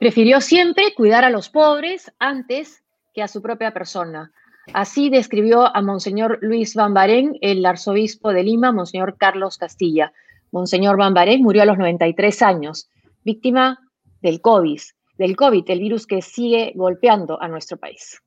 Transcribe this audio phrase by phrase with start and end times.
[0.00, 4.32] Prefirió siempre cuidar a los pobres antes que a su propia persona.
[4.72, 10.14] Así describió a Monseñor Luis Bambarén, el arzobispo de Lima, Monseñor Carlos Castilla.
[10.52, 12.88] Monseñor Bambarén murió a los 93 años,
[13.24, 13.78] víctima
[14.22, 14.80] del COVID,
[15.18, 18.22] del COVID, el virus que sigue golpeando a nuestro país.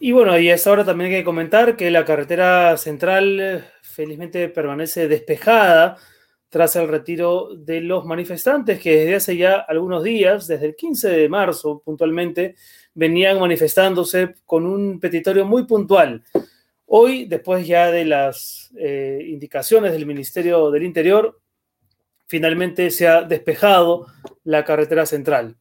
[0.00, 4.48] Y bueno, y es ahora también hay que comentar que la carretera central eh, felizmente
[4.48, 5.96] permanece despejada
[6.50, 11.08] tras el retiro de los manifestantes que desde hace ya algunos días, desde el 15
[11.08, 12.56] de marzo puntualmente,
[12.92, 16.24] venían manifestándose con un petitorio muy puntual.
[16.86, 21.40] Hoy, después ya de las eh, indicaciones del Ministerio del Interior,
[22.26, 24.06] finalmente se ha despejado
[24.42, 25.56] la carretera central.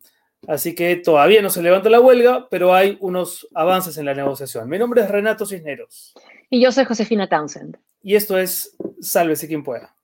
[0.47, 4.67] Así que todavía no se levanta la huelga, pero hay unos avances en la negociación.
[4.67, 6.15] Mi nombre es Renato Cisneros.
[6.49, 7.77] Y yo soy Josefina Townsend.
[8.01, 9.95] Y esto es Sálvese quien pueda.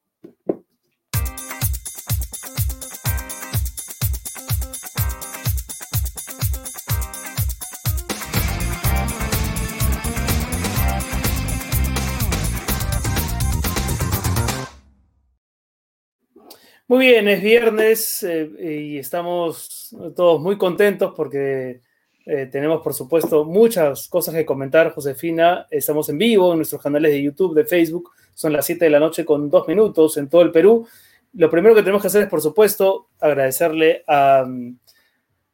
[16.88, 21.82] Muy bien, es viernes eh, y estamos todos muy contentos porque
[22.28, 24.94] eh, tenemos, por supuesto, muchas cosas que comentar.
[24.94, 28.12] Josefina, estamos en vivo en nuestros canales de YouTube, de Facebook.
[28.36, 30.88] Son las 7 de la noche con dos minutos en todo el Perú.
[31.34, 34.46] Lo primero que tenemos que hacer es, por supuesto, agradecerle a,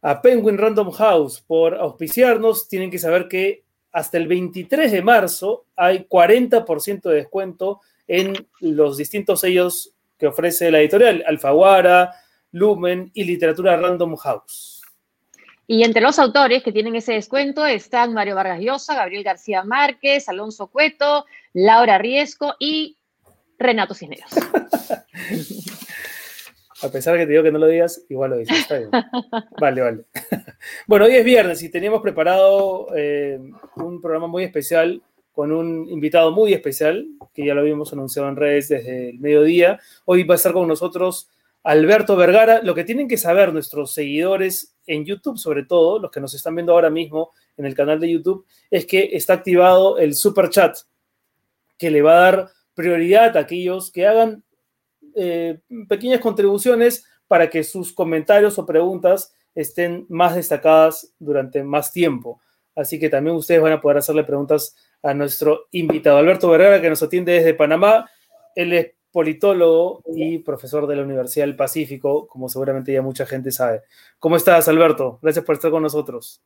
[0.02, 2.68] a Penguin Random House por auspiciarnos.
[2.68, 3.64] Tienen que saber que
[3.94, 10.70] hasta el 23 de marzo hay 40% de descuento en los distintos sellos que ofrece
[10.70, 12.14] la editorial Alfaguara,
[12.52, 14.84] Lumen y Literatura Random House.
[15.66, 20.30] Y entre los autores que tienen ese descuento están Mario Vargas Llosa, Gabriel García Márquez,
[20.30, 23.00] Alonso Cueto, Laura Riesco y
[23.58, 24.30] Renato Cisneros.
[26.84, 28.68] A pesar de que te digo que no lo digas, igual lo dices.
[29.60, 30.06] Vale, vale.
[30.86, 33.40] Bueno, hoy es viernes y teníamos preparado eh,
[33.78, 38.36] un programa muy especial con un invitado muy especial, que ya lo habíamos anunciado en
[38.36, 39.80] redes desde el mediodía.
[40.06, 41.30] Hoy va a estar con nosotros
[41.64, 42.62] Alberto Vergara.
[42.64, 46.56] Lo que tienen que saber nuestros seguidores en YouTube, sobre todo, los que nos están
[46.56, 50.78] viendo ahora mismo en el canal de YouTube, es que está activado el super chat,
[51.78, 54.44] que le va a dar prioridad a aquellos que hagan
[55.16, 62.42] eh, pequeñas contribuciones para que sus comentarios o preguntas estén más destacadas durante más tiempo.
[62.76, 66.90] Así que también ustedes van a poder hacerle preguntas a nuestro invitado, Alberto Vergara, que
[66.90, 68.10] nos atiende desde Panamá.
[68.56, 73.52] Él es politólogo y profesor de la Universidad del Pacífico, como seguramente ya mucha gente
[73.52, 73.82] sabe.
[74.20, 75.20] ¿Cómo estás, Alberto?
[75.22, 76.42] Gracias por estar con nosotros.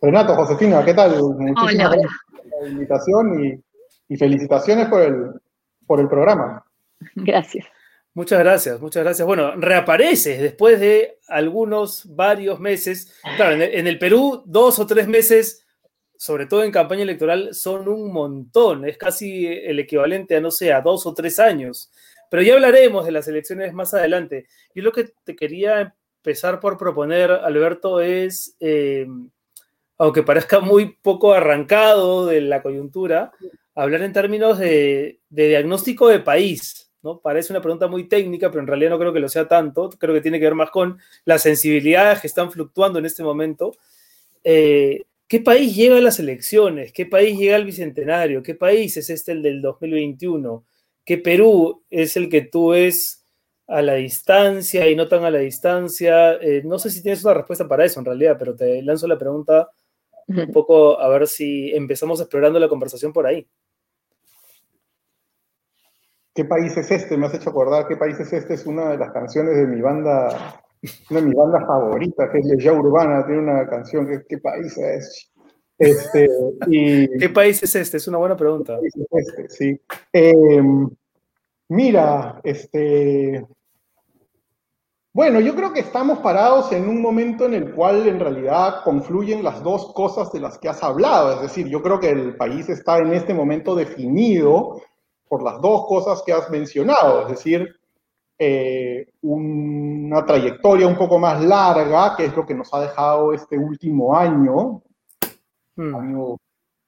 [0.00, 1.16] Renato, Josefina, ¿qué tal?
[1.20, 3.62] Muchísimas gracias por la invitación
[4.08, 5.30] y, felicitaciones por el,
[5.86, 6.64] por el programa.
[7.14, 7.66] Gracias.
[8.14, 9.26] Muchas gracias, muchas gracias.
[9.26, 13.14] Bueno, reapareces después de algunos, varios meses.
[13.36, 15.65] Claro, en el Perú, dos o tres meses
[16.18, 18.86] sobre todo en campaña electoral, son un montón.
[18.88, 21.90] Es casi el equivalente a, no sé, a dos o tres años.
[22.30, 24.46] Pero ya hablaremos de las elecciones más adelante.
[24.74, 29.06] Y lo que te quería empezar por proponer, Alberto, es, eh,
[29.98, 33.32] aunque parezca muy poco arrancado de la coyuntura,
[33.74, 36.90] hablar en términos de, de diagnóstico de país.
[37.02, 37.20] ¿no?
[37.20, 39.90] Parece una pregunta muy técnica, pero en realidad no creo que lo sea tanto.
[39.90, 43.76] Creo que tiene que ver más con las sensibilidades que están fluctuando en este momento.
[44.42, 46.92] Eh, ¿Qué país llega a las elecciones?
[46.92, 48.42] ¿Qué país llega al bicentenario?
[48.42, 50.64] ¿Qué país es este el del 2021?
[51.04, 53.24] ¿Qué Perú es el que tú ves
[53.66, 56.34] a la distancia y no tan a la distancia?
[56.34, 59.18] Eh, no sé si tienes una respuesta para eso en realidad, pero te lanzo la
[59.18, 59.68] pregunta
[60.28, 63.48] un poco a ver si empezamos explorando la conversación por ahí.
[66.34, 67.16] ¿Qué país es este?
[67.16, 68.54] Me has hecho acordar, ¿qué país es este?
[68.54, 70.62] Es una de las canciones de mi banda
[71.10, 74.76] una de mis bandas favoritas, que es Legia Urbana, tiene una canción que ¿qué país
[74.78, 75.32] es?
[75.78, 76.28] Este,
[77.18, 77.96] ¿Qué país es este?
[77.96, 78.78] Es una buena pregunta.
[78.82, 79.48] este?
[79.48, 79.80] Sí.
[80.12, 80.88] Em,
[81.68, 83.46] mira, este,
[85.16, 89.42] bueno, yo creo que estamos parados en un momento en el cual en realidad confluyen
[89.42, 91.32] las dos cosas de las que has hablado.
[91.32, 94.82] Es decir, yo creo que el país está en este momento definido
[95.26, 97.22] por las dos cosas que has mencionado.
[97.22, 97.75] Es decir,
[98.38, 103.56] eh, una trayectoria un poco más larga, que es lo que nos ha dejado este
[103.56, 104.82] último año,
[105.76, 105.94] un hmm.
[105.94, 106.36] año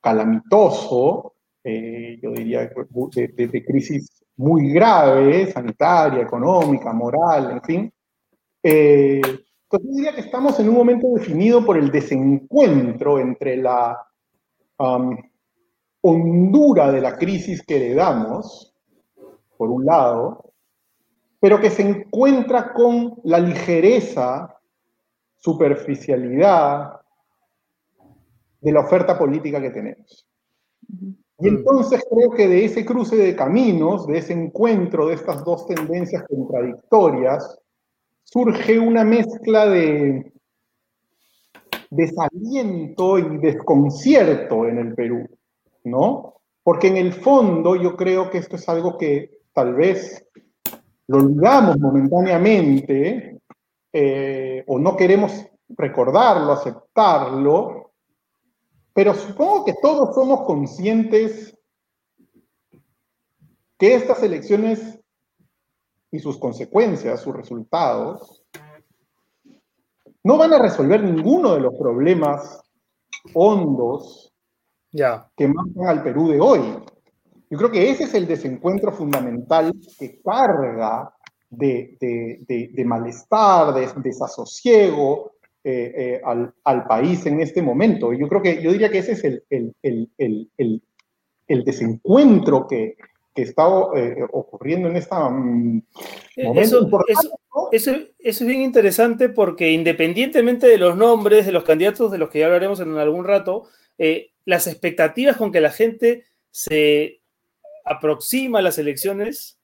[0.01, 1.35] calamitoso,
[1.65, 7.93] eh, yo diría de, crisis muy grave, sanitaria, económica, moral, en fin.
[8.63, 13.99] Eh, entonces yo diría que estamos en un momento definido por el desencuentro entre la
[14.79, 15.17] um,
[16.01, 18.75] hondura de la crisis que heredamos,
[19.57, 20.48] por un lado,
[21.41, 24.59] pero que se encuentra con la ligereza
[25.37, 27.01] superficialidad
[28.61, 30.27] de la oferta política que tenemos.
[31.41, 35.67] Y entonces creo que de ese cruce de caminos, de ese encuentro de estas dos
[35.67, 37.61] tendencias contradictorias,
[38.25, 40.33] surge una mezcla de
[41.91, 45.29] desaliento y desconcierto en el Perú,
[45.85, 46.35] ¿no?
[46.63, 50.27] Porque en el fondo yo creo que esto es algo que tal vez
[51.09, 53.41] lo olvidamos momentáneamente
[53.93, 57.93] eh, o no queremos recordarlo, aceptarlo,
[58.93, 61.59] pero supongo que todos somos conscientes
[63.79, 65.01] que estas elecciones
[66.11, 68.45] y sus consecuencias, sus resultados,
[70.25, 72.61] no van a resolver ninguno de los problemas
[73.35, 74.35] hondos
[74.91, 76.61] que marcan al Perú de hoy.
[77.51, 81.13] Yo creo que ese es el desencuentro fundamental que carga
[81.51, 85.33] de, malestar, de desasosiego
[85.65, 86.21] eh, eh,
[86.65, 88.13] al, país en este momento.
[88.13, 89.45] Yo creo que yo diría que ese es el,
[89.83, 92.97] el, desencuentro que,
[93.35, 95.83] está eh, ocurriendo en esta mm,
[96.43, 96.89] momento.
[97.71, 102.31] Eso, eso, es bien interesante porque independientemente de los nombres de los candidatos de los
[102.31, 103.69] que ya hablaremos en algún rato,
[104.45, 107.18] las expectativas con que la gente se
[107.89, 109.59] aproxima las elecciones,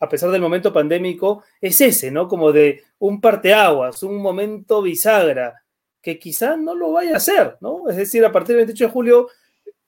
[0.00, 2.28] a pesar del momento pandémico, es ese, ¿no?
[2.28, 5.62] Como de un parteaguas, un momento bisagra,
[6.00, 7.88] que quizá no lo vaya a hacer, ¿no?
[7.88, 9.28] Es decir, a partir del 28 de julio,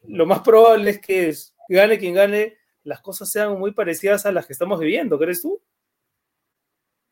[0.07, 1.35] lo más probable es que
[1.69, 5.61] gane quien gane, las cosas sean muy parecidas a las que estamos viviendo, ¿crees tú?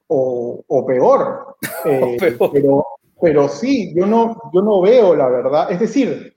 [0.06, 1.56] O, peor.
[1.84, 2.16] Eh,
[2.52, 2.86] pero,
[3.20, 5.72] pero sí, yo no, yo no veo la verdad.
[5.72, 6.32] Es decir,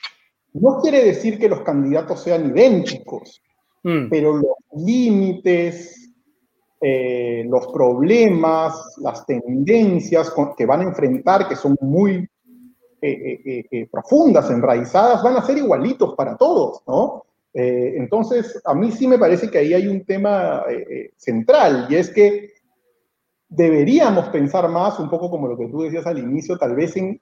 [0.54, 3.44] no quiere decir que los candidatos sean idénticos,
[3.86, 4.10] mm.
[4.10, 6.12] pero los límites,
[6.82, 12.28] eh, los problemas, las tendencias que van a enfrentar, que son muy
[13.02, 17.24] eh, eh, profundas, enraizadas, van a ser igualitos para todos, ¿no?
[17.58, 20.66] entonces, a mí sí me parece que ahí hay un tema
[21.16, 22.52] central, y es que
[23.48, 27.22] deberíamos pensar más, un poco como lo que tú decías al inicio, tal vez en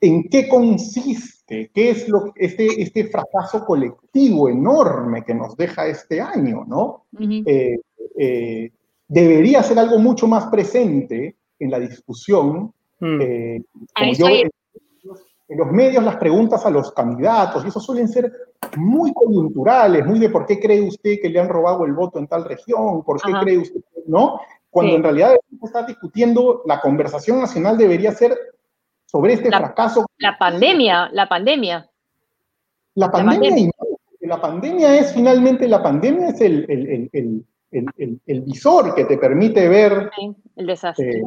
[0.00, 6.20] en qué consiste, qué es lo, este, este fracaso colectivo enorme que nos deja este
[6.20, 7.06] año, ¿no?
[7.18, 7.78] Eh,
[8.18, 8.70] eh,
[9.08, 12.72] debería ser algo mucho más presente en la discusión.
[13.00, 13.20] Mm.
[13.20, 13.62] Eh,
[15.48, 18.32] en los medios las preguntas a los candidatos, y eso suelen ser
[18.76, 22.26] muy coyunturales, muy de por qué cree usted que le han robado el voto en
[22.26, 24.40] tal región, por qué cree usted, ¿no?
[24.70, 28.36] Cuando en realidad está discutiendo, la conversación nacional debería ser
[29.06, 30.06] sobre este fracaso.
[30.18, 31.88] La pandemia, la pandemia.
[32.94, 33.70] La pandemia,
[34.20, 34.96] la pandemia.
[34.96, 36.66] es finalmente, la pandemia es el,
[37.70, 40.10] el, visor que te permite ver
[40.56, 41.18] el desastre.
[41.18, 41.22] Eh,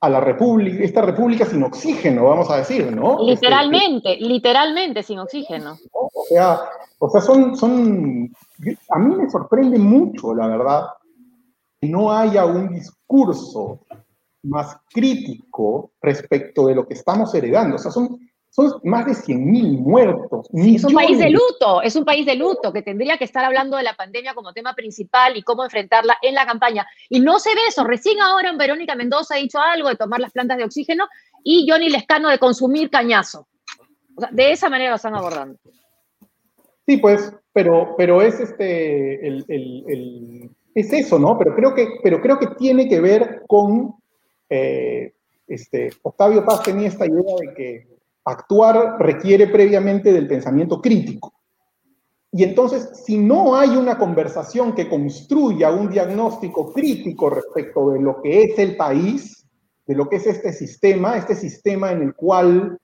[0.00, 3.16] a la república, esta república sin oxígeno, vamos a decir, ¿no?
[3.24, 5.78] Literalmente, literalmente sin oxígeno.
[5.92, 6.60] O sea,
[6.98, 8.30] o sea son, son,
[8.90, 10.82] a mí me sorprende mucho, la verdad,
[11.80, 13.80] que no haya un discurso
[14.44, 17.76] más crítico respecto de lo que estamos heredando.
[17.76, 18.18] O sea, son,
[18.50, 20.48] son más de 100.000 muertos.
[20.52, 23.76] es un país de luto, es un país de luto que tendría que estar hablando
[23.76, 26.86] de la pandemia como tema principal y cómo enfrentarla en la campaña.
[27.08, 27.84] Y no se ve eso.
[27.84, 31.08] Recién ahora Verónica Mendoza ha dicho algo de tomar las plantas de oxígeno
[31.42, 33.48] y Johnny Lescano de consumir cañazo.
[34.16, 35.58] O sea, de esa manera lo están abordando.
[36.86, 41.38] Sí, pues, pero, pero es este el, el, es eso, ¿no?
[41.38, 43.94] Pero creo que, pero creo que tiene que ver con
[44.56, 45.14] eh,
[45.48, 47.88] este, Octavio Paz tenía esta idea de que
[48.24, 51.34] actuar requiere previamente del pensamiento crítico.
[52.30, 58.22] Y entonces, si no hay una conversación que construya un diagnóstico crítico respecto de lo
[58.22, 59.44] que es el país,
[59.86, 62.78] de lo que es este sistema, este sistema en el cual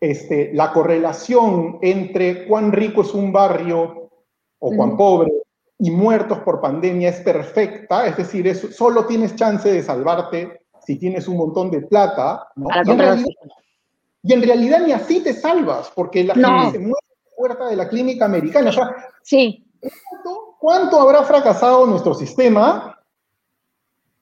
[0.00, 4.10] este, la correlación entre cuán rico es un barrio
[4.58, 5.41] o cuán pobre
[5.82, 10.96] y muertos por pandemia es perfecta, es decir, es, solo tienes chance de salvarte si
[10.96, 12.68] tienes un montón de plata, ¿no?
[14.22, 17.66] Y en, realidad, ni así te salvas, porque la gente se muere en la puerta
[17.66, 18.70] de la clínica americana.
[18.70, 19.66] O sea, sí.
[20.60, 23.00] ¿cuánto, habrá fracasado nuestro sistema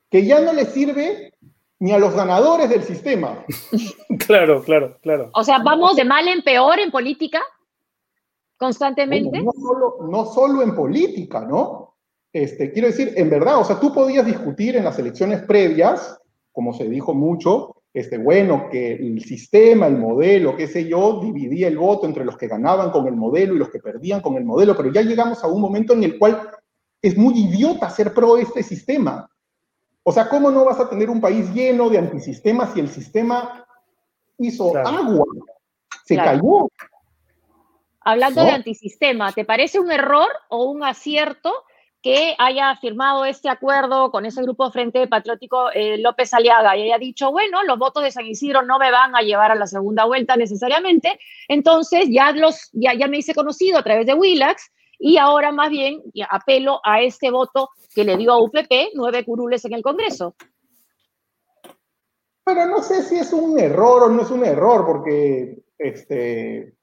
[0.09, 1.35] que ya no le sirve
[1.79, 3.45] ni a los ganadores del sistema?
[4.27, 5.29] claro, claro, claro.
[5.35, 7.43] O sea, vamos de mal en peor en política
[8.61, 9.43] constantemente.
[9.43, 11.97] no, solo, no solo en política, ¿no?
[12.31, 16.21] Este, quiero decir, en verdad, o sea, tú podías discutir en las elecciones previas,
[16.53, 21.69] como se dijo mucho, este, bueno, que el sistema, el modelo, qué sé yo, dividía
[21.69, 24.45] el voto entre los que ganaban con el modelo y los que perdían con el
[24.45, 26.51] modelo, pero ya llegamos a un momento en el cual
[27.03, 29.29] es muy idiota ser pro este sistema.
[30.03, 33.67] O sea, ¿cómo no vas a tener un país lleno de antisistemas si el sistema
[34.39, 35.25] hizo agua?
[36.05, 36.69] Se cayó.
[38.03, 41.53] Hablando de antisistema, ¿te parece un error o un acierto
[42.03, 46.99] que haya firmado este acuerdo con ese grupo Frente Patriótico eh, López Aliaga y haya
[46.99, 50.07] dicho, bueno, los votos de San Isidro no me van a llevar a la segunda
[50.07, 55.19] vuelta necesariamente, entonces ya, los, ya, ya me hice conocido a través de Willax y
[55.19, 59.75] ahora más bien apelo a este voto que le dio a UPP nueve curules en
[59.75, 60.35] el Congreso.
[62.45, 66.75] Pero no sé si es un error o no es un error, porque este,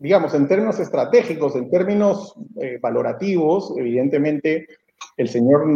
[0.00, 4.66] digamos, en términos estratégicos, en términos eh, valorativos, evidentemente
[5.16, 5.66] el señor,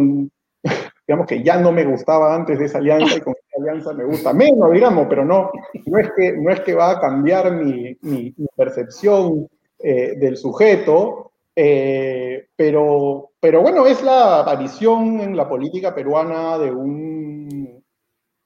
[1.06, 4.04] digamos que ya no me gustaba antes de esa alianza y con esa alianza me
[4.04, 5.50] gusta menos, digamos, pero no,
[5.86, 9.46] no, es, que, no es que va a cambiar mi, mi, percepción
[9.78, 16.70] eh, del sujeto, eh, pero, pero bueno, es la aparición en la política peruana de
[16.70, 17.84] un...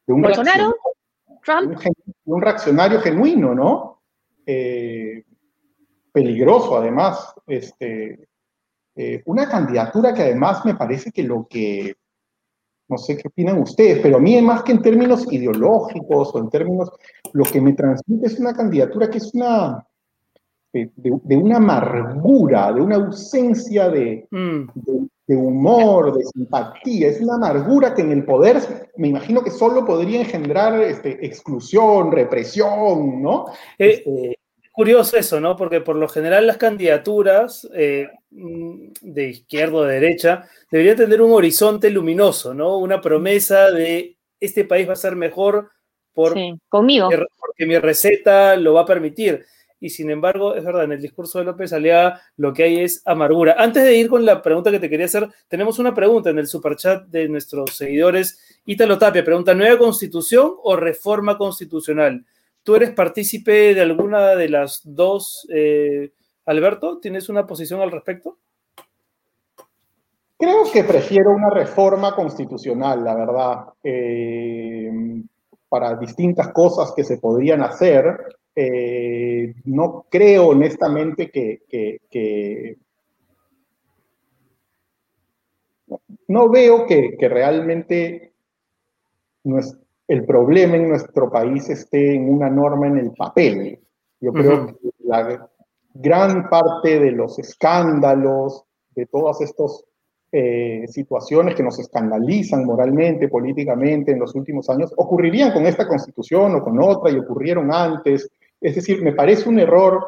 [0.07, 0.75] De un ¿Bolsonaro?
[1.45, 1.79] ¿Trump?
[2.25, 4.03] un, reaccionario genuino, ¿no?
[4.45, 5.23] Eh,
[6.13, 8.29] peligroso además, este,
[8.97, 11.95] eh, una candidatura que además me parece que lo que,
[12.89, 16.51] no sé qué opinan ustedes, pero a mí más que en términos ideológicos o en
[16.51, 16.91] términos,
[17.33, 19.87] lo que me transmite es una candidatura que es una,
[20.73, 24.71] de, una amargura, de una ausencia de, mm.
[25.27, 29.85] de, humor, de simpatía, es una amargura que en el poder me imagino que solo
[29.85, 33.47] podría engendrar este, exclusión, represión, ¿no?
[33.79, 34.39] Eh, este,
[34.79, 35.57] curioso eso, ¿no?
[35.57, 41.21] Porque por lo general las candidaturas eh, mm, de izquierda o de derecha deberían tener
[41.21, 42.79] un horizonte luminoso, ¿no?
[42.79, 45.69] Una promesa de este país va a ser mejor
[46.13, 46.37] por,
[46.69, 47.09] conmigo.
[47.41, 49.45] porque mi receta lo va a permitir.
[49.81, 53.03] Y sin embargo, es verdad, en el discurso de López Alea lo que hay es
[53.05, 53.57] amargura.
[53.59, 56.47] Antes de ir con la pregunta que te quería hacer, tenemos una pregunta en el
[56.47, 58.61] superchat de nuestros seguidores.
[58.65, 62.25] Ítalo Tapia pregunta, ¿nueva constitución o reforma constitucional?
[62.69, 66.13] ¿Tú eres partícipe de alguna de las dos, eh,
[66.45, 66.99] Alberto?
[67.01, 68.37] ¿Tienes una posición al respecto?
[70.37, 74.93] Creo que prefiero una reforma constitucional, la verdad, eh,
[75.67, 78.37] para distintas cosas que se podrían hacer.
[78.55, 82.77] Eh, no creo honestamente que,
[86.27, 88.35] no veo que, realmente
[89.45, 93.79] nuestra el problema en nuestro país esté en una norma en el papel.
[94.21, 94.75] Yo creo que
[95.05, 95.49] la
[95.93, 99.85] gran parte de los escándalos, de todas estas
[100.33, 106.55] eh, situaciones que nos escandalizan moralmente, políticamente en los últimos años, ocurrirían con esta constitución
[106.55, 108.31] o con otra y ocurrieron antes.
[108.61, 110.03] Es decir, me parece un error,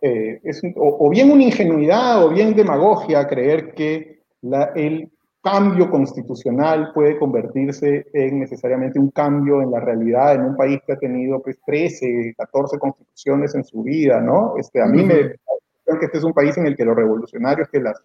[0.00, 5.10] eh, es o, bien una ingenuidad o bien demagogia creer que la, el
[5.46, 10.94] cambio constitucional puede convertirse en necesariamente un cambio en la realidad en un país que
[10.94, 14.54] ha tenido pues 13, 14 constituciones en su vida, ¿no?
[14.58, 17.62] Este, a mí me parece que este es un país en el que lo revolucionario
[17.62, 18.02] es que las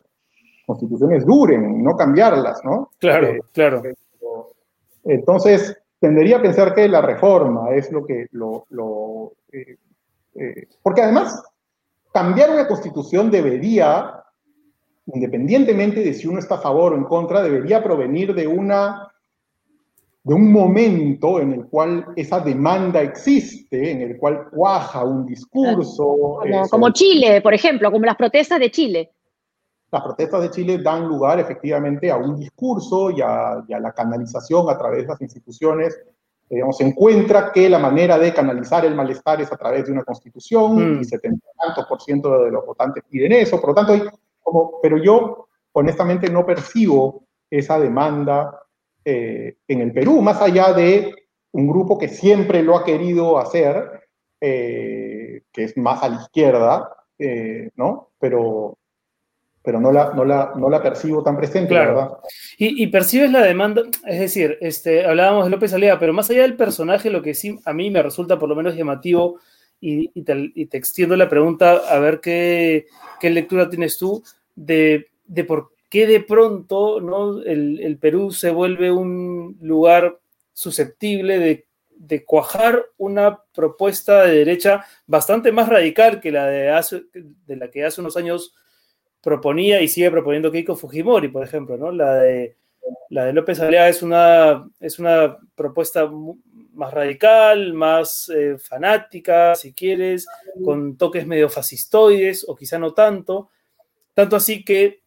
[0.68, 2.92] constituciones duren, no cambiarlas, ¿no?
[3.00, 3.82] Claro, eh, claro.
[5.04, 8.68] Entonces, tendería a pensar que la reforma es lo que lo...
[8.70, 9.78] lo eh,
[10.36, 11.44] eh, porque además,
[12.14, 14.21] cambiar una constitución debería
[15.08, 19.12] independientemente de si uno está a favor o en contra, debería provenir de una
[20.24, 26.40] de un momento en el cual esa demanda existe, en el cual cuaja un discurso.
[26.70, 29.12] Como, Chile, por ejemplo, como las protestas de Chile.
[29.92, 34.78] Las protestas de Chile dan lugar efectivamente a un discurso y a, la canalización a
[34.78, 36.00] través de las instituciones.
[36.48, 40.04] Digamos, se encuentra que la manera de canalizar el malestar es a través de una
[40.04, 41.02] constitución mm.
[41.02, 43.60] y 70 tantos por ciento de los votantes piden eso.
[43.60, 44.04] Por lo tanto, hay
[44.82, 48.62] pero yo honestamente no percibo esa demanda
[49.04, 51.16] eh, en el Perú, más allá de
[51.54, 54.02] un grupo que siempre lo ha querido hacer,
[54.40, 58.10] eh, que es más a la izquierda, eh, ¿no?
[58.20, 58.78] Pero,
[59.62, 62.12] pero no la, no, la, no la percibo tan presente, ¿verdad?
[62.58, 66.44] Y, y, percibes la demanda, es decir, este, hablábamos de López Alea, pero más allá
[66.44, 69.40] del personaje, lo que sí a mí me resulta por lo menos llamativo,
[69.82, 72.86] y, y, te, y te, extiendo la pregunta a ver qué,
[73.20, 74.24] qué lectura tienes tú,
[74.56, 75.10] de,
[75.48, 77.42] por qué de pronto ¿no?
[77.42, 80.20] el, Perú se vuelve un lugar
[80.54, 81.66] susceptible de,
[82.26, 87.86] cuajar una propuesta de derecha bastante más radical que la de, hace, de la que
[87.86, 88.54] hace unos años
[89.22, 91.92] proponía y sigue proponiendo Keiko Fujimori, por ejemplo, ¿no?
[91.92, 92.58] La de,
[93.10, 96.10] la de López Alea es una, es una propuesta
[96.74, 100.28] más radical, más eh, fanática, si quieres,
[100.64, 103.50] con toques medio fascistoides o quizá no tanto,
[104.14, 105.02] tanto así que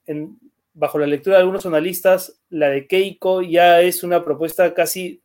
[0.74, 5.22] bajo la lectura de algunos analistas, la de Keiko ya es una propuesta casi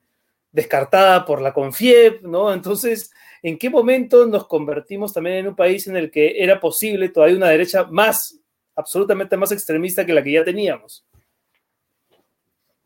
[0.52, 2.54] descartada por la CONFIEP, ¿no?
[2.54, 7.10] Entonces, ¿en qué momento nos convertimos también en un país en el que era posible
[7.10, 8.40] todavía una derecha más,
[8.76, 11.06] absolutamente más extremista que la que ya teníamos?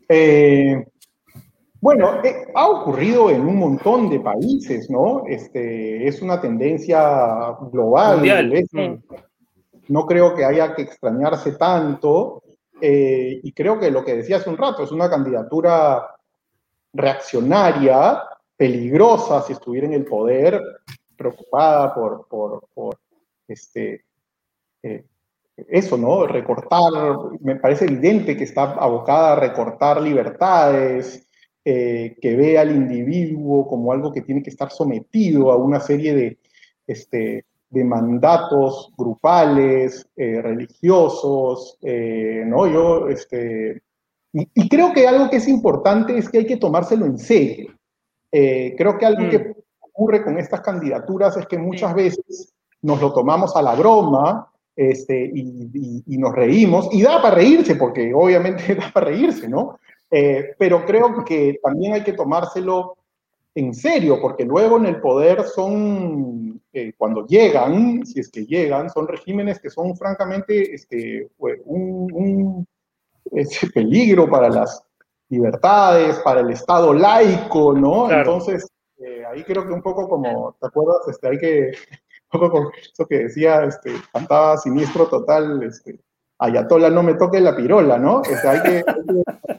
[0.09, 0.85] Eh,
[1.83, 5.25] bueno, eh, ha ocurrido en un montón de países, ¿no?
[5.27, 8.21] Este, es una tendencia global.
[9.89, 12.41] No creo que haya que extrañarse tanto.
[12.79, 16.07] Eh, y creo que lo que decía hace un rato es una candidatura
[16.93, 18.23] reaccionaria,
[18.55, 20.61] peligrosa si estuviera en el poder,
[21.17, 22.97] preocupada por, por,
[23.45, 24.05] este,
[24.81, 25.03] eh,
[25.67, 26.27] eso, ¿no?
[26.27, 26.93] Recortar,
[27.41, 31.27] me parece evidente que está abocada a recortar libertades,
[31.65, 36.13] eh, que ve al individuo como algo que tiene que estar sometido a una serie
[36.13, 36.37] de,
[36.87, 42.67] este, de mandatos grupales, eh, religiosos, ¿no?
[42.67, 43.81] Yo, este,
[44.33, 47.71] y, creo que algo que es importante es que hay que tomárselo en serio.
[48.31, 49.53] Eh, creo que algo que mm.
[49.79, 55.31] ocurre con estas candidaturas es que muchas veces nos lo tomamos a la broma este,
[55.35, 59.79] y, nos reímos, y da para reírse, porque obviamente da para reírse, ¿no?
[60.15, 62.97] Eh, pero creo que también hay que tomárselo
[63.55, 68.89] en serio, porque luego en el poder son, eh, cuando llegan, si es que llegan,
[68.89, 72.67] son regímenes que son francamente este, un
[73.31, 74.83] ese peligro para las
[75.29, 78.11] libertades, para el Estado laico, ¿no?
[78.11, 78.67] Entonces,
[78.99, 81.07] eh, ahí creo que un poco como, ¿te acuerdas?
[81.07, 81.71] Este, hay que,
[82.33, 85.99] un poco como eso que decía, este, cantaba siniestro total, este,
[86.43, 88.21] Ayatola no me toque la pirola, ¿no?
[88.21, 88.83] Este, hay, que,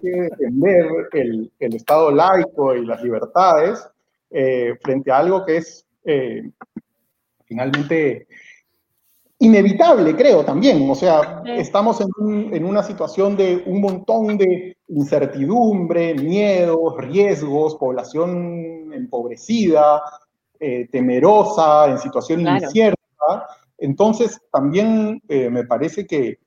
[0.03, 3.89] defender el, el, Estado laico y las libertades
[4.31, 6.51] eh, frente a algo que es eh,
[7.47, 8.27] finalmente
[9.39, 10.89] inevitable, creo, también.
[10.91, 20.03] O sea, estamos en, una situación de un montón de incertidumbre, miedos, riesgos, población empobrecida,
[20.61, 23.47] eh, temerosa, en situación incierta.
[23.79, 26.39] Entonces, también eh, me parece que,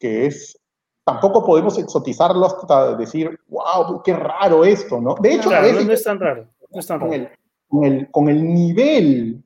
[0.00, 0.58] es,
[1.04, 5.14] tampoco podemos exotizarlo hasta decir, wow, qué raro esto, ¿no?
[5.20, 6.48] De hecho, no, es tan raro.
[6.70, 7.28] No es tan raro.
[7.68, 9.42] con, el, con el nivel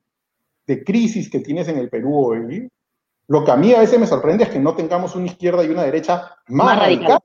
[0.65, 2.69] de crisis que tienes en el Perú hoy,
[3.27, 5.69] lo que a mí a veces me sorprende es que no tengamos una izquierda y
[5.69, 7.19] una derecha más, radical.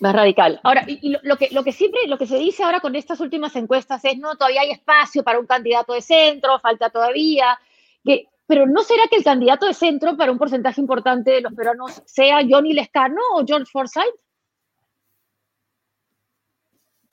[0.00, 0.60] Más radical.
[0.62, 3.54] Ahora, y, lo, que, lo que siempre, lo que se dice ahora con estas últimas
[3.56, 7.58] encuestas es, no, todavía hay espacio para un candidato de centro, falta todavía,
[8.02, 11.52] que, pero ¿no será que el candidato de centro para un porcentaje importante de los
[11.52, 14.14] peruanos sea Johnny Lescano o George Forsyth?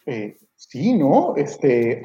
[0.06, 1.36] Eh, sí, ¿no?
[1.36, 2.02] Este,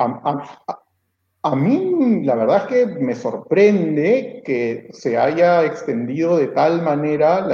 [1.42, 7.46] a mí la verdad es que me sorprende que se haya extendido de tal manera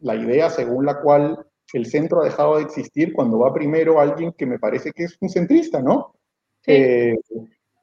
[0.00, 4.32] la, idea según la cual el centro ha dejado de existir cuando va primero alguien
[4.32, 6.14] que me parece que es un centrista, ¿no?
[6.66, 7.14] Eh,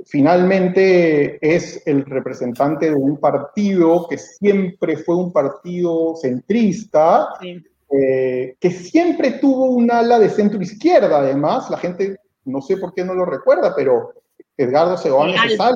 [0.04, 8.72] finalmente es el representante de un partido que siempre fue un partido centrista, eh, que
[8.72, 13.14] siempre tuvo un ala de centro izquierda, además, la gente no sé por qué no
[13.14, 14.14] lo recuerda, pero
[14.58, 15.76] Edgardo Seoane se sale.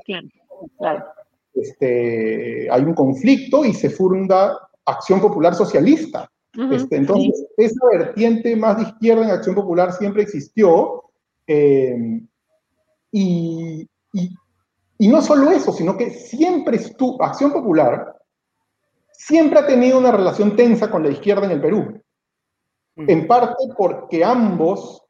[1.53, 6.29] Este, hay un conflicto y se funda Acción Popular Socialista.
[6.71, 11.03] este, entonces, esa vertiente más de izquierda en Acción Popular siempre existió.
[11.47, 12.21] Eh,
[13.11, 18.15] y, y, no solo eso, sino que siempre estuvo, Acción Popular
[19.11, 22.01] siempre ha tenido una relación tensa con la izquierda en el Perú.
[22.95, 25.05] En parte porque ambos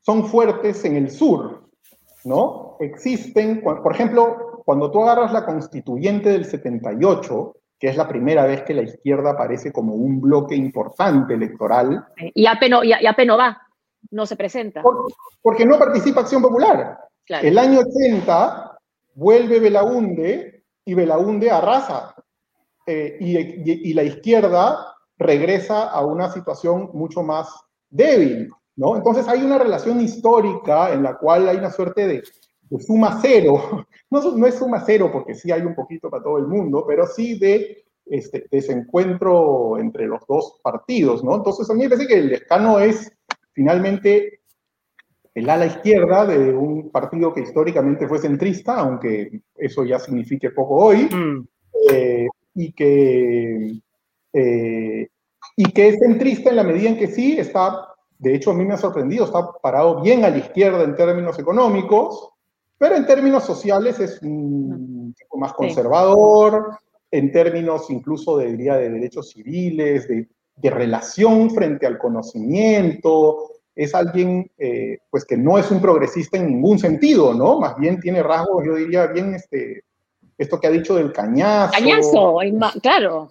[0.00, 1.68] son fuertes en el sur,
[2.24, 2.76] ¿no?
[2.80, 8.62] Existen, por ejemplo, cuando tú agarras la constituyente del 78, que es la primera vez
[8.62, 12.04] que la izquierda aparece como un bloque importante electoral.
[12.34, 13.62] Y apenas, y, apenas va,
[14.10, 14.82] no se presenta.
[15.40, 16.98] porque no participa Acción Popular.
[17.28, 18.78] El año 80
[19.14, 22.14] vuelve Belaunde y Belaunde arrasa.
[22.86, 27.48] Eh, y, la izquierda regresa a una situación mucho más
[27.90, 28.48] débil.
[28.76, 28.96] ¿no?
[28.96, 32.22] Entonces hay una relación histórica en la cual hay una suerte de,
[32.80, 36.46] suma cero, no, no, es suma cero porque sí hay un poquito para todo el
[36.46, 41.36] mundo, pero sí de este, desencuentro entre los dos partidos, ¿no?
[41.36, 43.12] Entonces a mí me parece que el escano es
[43.52, 44.40] finalmente
[45.38, 50.76] el ala izquierda de un partido que históricamente fue centrista, aunque eso ya signifique poco
[50.76, 51.48] hoy, mm.
[51.90, 53.80] eh, y, que,
[54.32, 55.08] eh,
[55.56, 58.64] y que es centrista en la medida en que sí está de hecho, a mí
[58.64, 62.30] me ha sorprendido, está parado bien a la izquierda en términos económicos,
[62.76, 66.78] pero en términos sociales es un poco más conservador,
[67.10, 73.94] en términos incluso de, diría, de derechos civiles, de, de relación frente al conocimiento, es
[73.94, 77.60] alguien eh, pues que no es un progresista en ningún sentido, ¿no?
[77.60, 79.84] Más bien tiene rasgos, yo diría, bien este,
[80.36, 81.72] esto que ha dicho del cañazo.
[81.72, 82.38] Cañazo,
[82.82, 83.30] claro.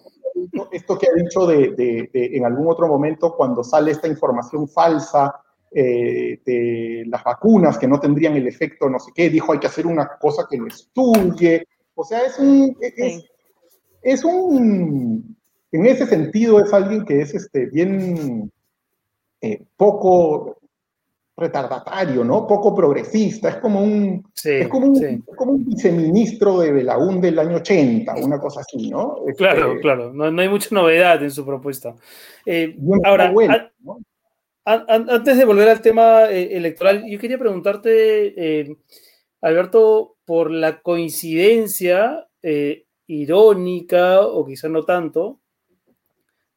[0.72, 5.34] Esto que ha dicho de, de, en algún otro momento cuando sale esta información falsa
[5.70, 9.66] eh, de las vacunas que no tendrían el efecto no sé qué, dijo hay que
[9.66, 11.66] hacer una cosa que lo estudie.
[11.94, 12.74] O sea, es un...
[12.80, 13.22] Es,
[14.00, 15.36] es un...
[15.72, 18.50] En ese sentido es alguien que es este, bien
[19.40, 20.58] eh, poco
[21.36, 22.46] retardatario, ¿no?
[22.48, 27.56] Poco progresista, es como un, es como un, como un viceministro de Belaún del año
[27.58, 29.18] 80, una cosa así, ¿no?
[29.36, 31.94] claro, este, claro, no, no, hay mucha novedad en su propuesta.
[32.44, 33.32] Eh, ahora,
[34.64, 38.76] antes de volver al tema eh, electoral, yo quería preguntarte,
[39.40, 42.26] Alberto, por la coincidencia
[43.06, 45.38] irónica, o quizá no tanto,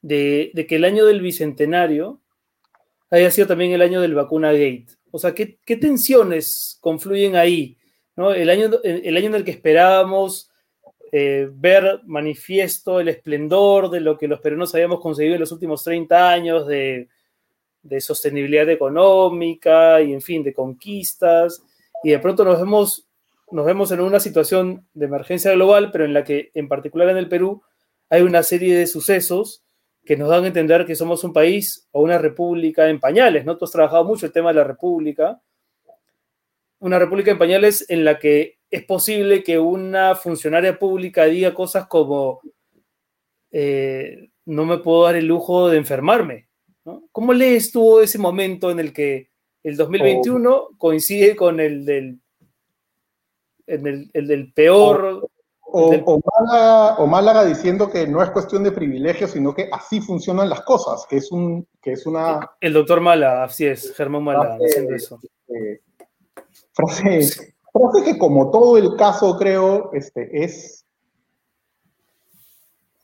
[0.01, 2.20] de, de que el año del bicentenario
[3.11, 4.87] haya sido también el año del vacuna gate.
[5.11, 7.77] O sea, ¿qué, tensiones confluyen ahí?
[8.15, 8.33] ¿no?
[8.33, 10.49] El, año, el año en el que esperábamos
[11.13, 15.83] eh, ver manifiesto el esplendor de lo que los peruanos habíamos conseguido en los últimos
[15.83, 17.09] 30 años de,
[17.99, 21.61] sostenibilidad económica y, en fin, de conquistas.
[22.03, 23.09] Y de pronto nos vemos,
[23.51, 27.17] nos vemos en una situación de emergencia global, pero en la que, en particular en
[27.17, 27.61] el Perú,
[28.09, 29.63] hay una serie de sucesos
[30.11, 33.55] que nos dan a entender que somos un país o una república en pañales, ¿no?
[33.55, 35.41] Tú has trabajado mucho el tema de la república.
[36.79, 41.87] Una república en pañales en la que es posible que una funcionaria pública diga cosas
[41.87, 42.41] como
[43.51, 46.49] eh, no me puedo dar el lujo de enfermarme.
[46.83, 47.07] ¿no?
[47.13, 49.29] ¿Cómo lees tú ese momento en el que
[49.63, 52.19] el 2021 coincide con el del,
[53.65, 55.30] el del peor
[55.73, 61.05] o, Málaga, diciendo que no es cuestión de privilegio, sino que así funcionan las cosas,
[61.09, 62.51] que es, un, que es una...
[62.59, 65.19] El doctor Málaga, así es, Germán Málaga, diciendo eso.
[65.47, 65.81] Eh,
[66.73, 67.53] frase,
[68.05, 70.85] que como todo el caso, creo, este, es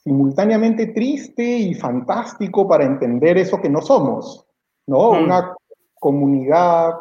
[0.03, 4.45] simultáneamente triste y fantástico para entender eso que no somos,
[4.85, 5.13] ¿no?
[5.13, 5.23] Hmm.
[5.25, 5.53] Una
[5.99, 6.93] comunidad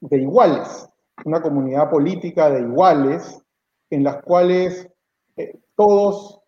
[0.00, 0.88] de iguales,
[1.24, 3.42] una comunidad política de iguales,
[3.92, 4.88] en las cuales
[5.36, 6.40] eh, todos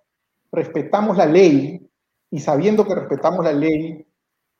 [0.50, 1.88] respetamos la ley
[2.30, 4.06] y sabiendo que respetamos la ley,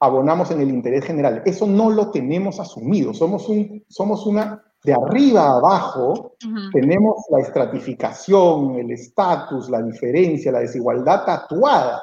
[0.01, 1.43] abonamos en el interés general.
[1.47, 3.15] Eso no lo tenemos asumido.
[3.15, 6.37] Somos, un, somos una, de arriba a abajo,
[6.73, 12.03] tenemos la estratificación, el estatus, la diferencia, la desigualdad tatuada.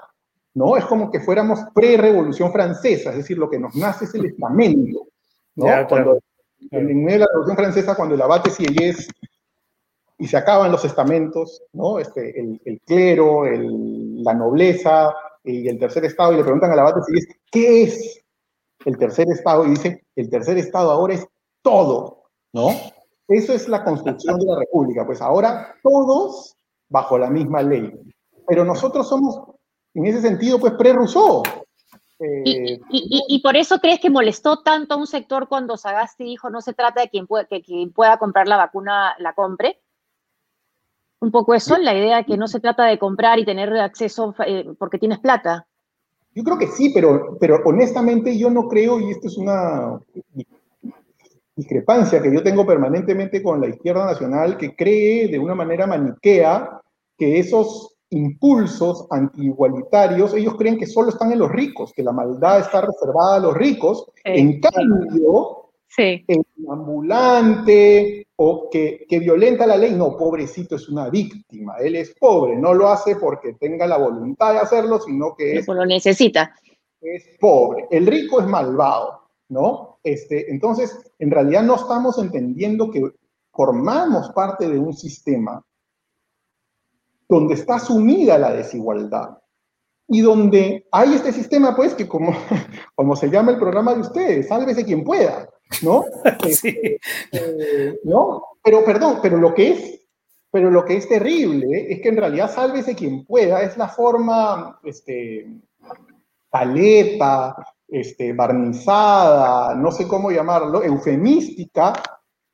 [0.55, 0.75] ¿no?
[0.75, 5.07] Es como que fuéramos pre-revolución francesa, es decir, lo que nos nace es el estamento.
[5.55, 5.65] ¿no?
[5.87, 6.17] cuando,
[6.71, 9.07] En medio de la revolución francesa, cuando el abate Sieyès
[10.21, 11.97] y se acaban los estamentos, ¿no?
[11.97, 17.25] Este, el, clero, la nobleza y el tercer estado, y le preguntan al abate si
[17.51, 18.23] ¿qué es
[18.85, 19.65] el tercer estado?
[19.65, 21.27] Y dice, el tercer estado ahora es
[21.63, 22.69] todo, ¿no?
[23.27, 26.55] Eso es la construcción de la república, pues ahora todos
[26.87, 27.91] bajo la misma ley.
[28.47, 29.41] Pero nosotros somos,
[29.95, 31.41] en ese sentido, pues pre-Rousseau.
[32.19, 36.61] Eh, y, por eso crees que molestó tanto a un sector cuando Sagasti dijo no
[36.61, 39.81] se trata de quien que quien pueda comprar la vacuna la compre?
[41.21, 44.35] Un poco eso, la idea de que no se trata de comprar y tener acceso
[44.45, 45.67] eh, porque tienes plata.
[46.33, 49.99] Yo creo que sí, pero, pero honestamente yo no creo, y esto es una
[51.55, 56.81] discrepancia que yo tengo permanentemente con la izquierda nacional, que cree de una manera maniquea
[57.17, 62.59] que esos impulsos anti-igualitarios, ellos creen que solo están en los ricos, que la maldad
[62.59, 64.05] está reservada a los ricos.
[64.23, 66.23] En cambio, sí.
[66.27, 72.55] el ambulante, o que, violenta la ley, no, pobrecito es una víctima, él es pobre,
[72.57, 76.51] no lo hace porque tenga la voluntad de hacerlo, sino que es, lo necesita.
[76.99, 79.99] Es pobre, el rico es malvado, ¿no?
[80.03, 83.11] Este, entonces, en realidad no estamos entendiendo que
[83.51, 85.63] formamos parte de un sistema
[87.29, 89.37] donde está sumida la desigualdad
[90.07, 92.33] y donde hay este sistema, pues, que como,
[92.95, 95.47] como se llama el programa de ustedes, sálvese quien pueda,
[95.81, 96.05] ¿no?
[96.49, 96.97] sí.
[97.31, 98.43] Eh, ¿No?
[98.63, 100.01] Pero perdón, pero lo que es,
[100.51, 104.79] pero lo que es terrible es que en realidad sálvese quien pueda, es la forma,
[104.83, 105.47] este,
[106.49, 107.55] paleta,
[107.87, 111.93] este, barnizada, no sé cómo llamarlo, eufemística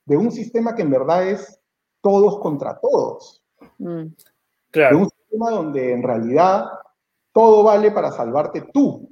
[0.05, 1.59] de un sistema que en verdad es
[2.01, 3.43] todos contra todos.
[3.79, 4.05] Mm.
[4.71, 4.97] Claro.
[4.97, 6.65] De un sistema donde en realidad
[7.33, 9.09] todo vale para salvarte tú.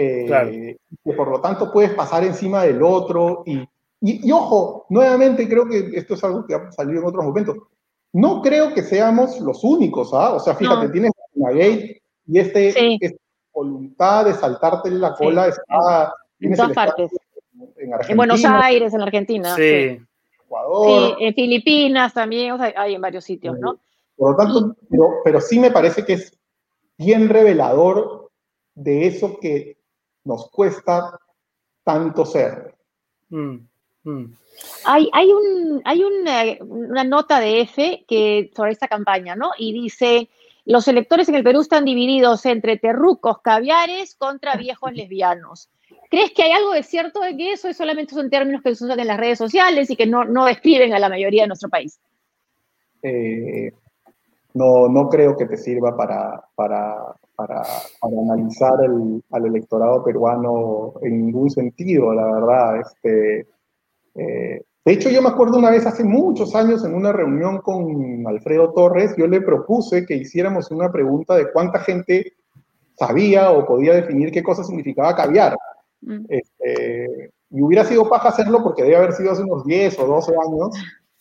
[0.00, 3.42] Eh, que por lo tanto puedes pasar encima del otro.
[3.46, 3.66] Y,
[4.00, 7.56] y, ojo, nuevamente creo que esto es algo que ha salido en otros momentos.
[8.12, 10.34] No creo que seamos los únicos, ¿ah?
[10.34, 13.18] O sea, fíjate, tienes una gay y este, este
[13.52, 17.10] voluntad de saltarte la cola está en todas partes.
[18.08, 19.56] En, Buenos Aires, en Argentina.
[19.56, 20.00] Sí.
[20.44, 21.16] Ecuador.
[21.18, 23.80] Sí, en Filipinas también, o sea, hay en varios sitios, ¿no?
[24.16, 24.76] Por lo tanto,
[25.24, 26.38] pero, sí me parece que es
[26.96, 28.30] bien revelador
[28.74, 29.77] de eso que
[30.24, 31.18] nos cuesta
[31.84, 32.74] tanto ser.
[33.30, 33.56] Mm,
[34.04, 34.34] mm.
[34.84, 39.52] Hay, hay, un, hay una, una, nota de F que, sobre esta campaña, ¿no?
[39.56, 40.28] Y dice,
[40.64, 45.70] los electores en el Perú están divididos entre terrucos, caviares contra viejos lesbianos.
[46.10, 48.98] ¿Crees que hay algo de cierto de que eso solamente son términos que se usan
[48.98, 52.00] en las redes sociales y que no, no describen a la mayoría de nuestro país?
[53.02, 53.72] Eh,
[54.54, 57.62] no, no creo que te sirva para, para, para,
[58.02, 62.80] analizar el, al electorado peruano en ningún sentido, la verdad.
[62.80, 63.46] Este,
[64.16, 68.26] eh, de hecho, yo me acuerdo una vez hace muchos años en una reunión con
[68.26, 72.32] Alfredo Torres, yo le propuse que hiciéramos una pregunta de cuánta gente
[72.96, 75.56] sabía o podía definir qué cosa significaba caviar.
[76.00, 76.24] Mm.
[76.28, 80.32] Este, y hubiera sido paja hacerlo porque debe haber sido hace unos 10 o 12
[80.32, 80.70] años,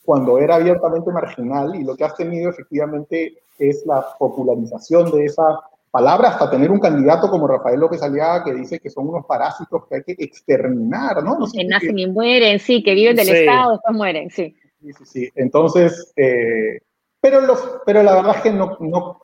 [0.04, 5.60] cuando era abiertamente marginal, y lo que has tenido efectivamente es la popularización de esa
[5.92, 9.84] palabra hasta tener un candidato como Rafael López Aliaga que dice que son unos parásitos
[9.88, 11.38] que hay que exterminar, ¿no?
[11.52, 14.56] que nacen y mueren, sí, que viven del Estado, después mueren, sí.
[14.82, 15.32] Sí, sí, sí.
[15.36, 16.80] Entonces, eh,
[17.20, 19.22] pero, los, pero la verdad es que no, no,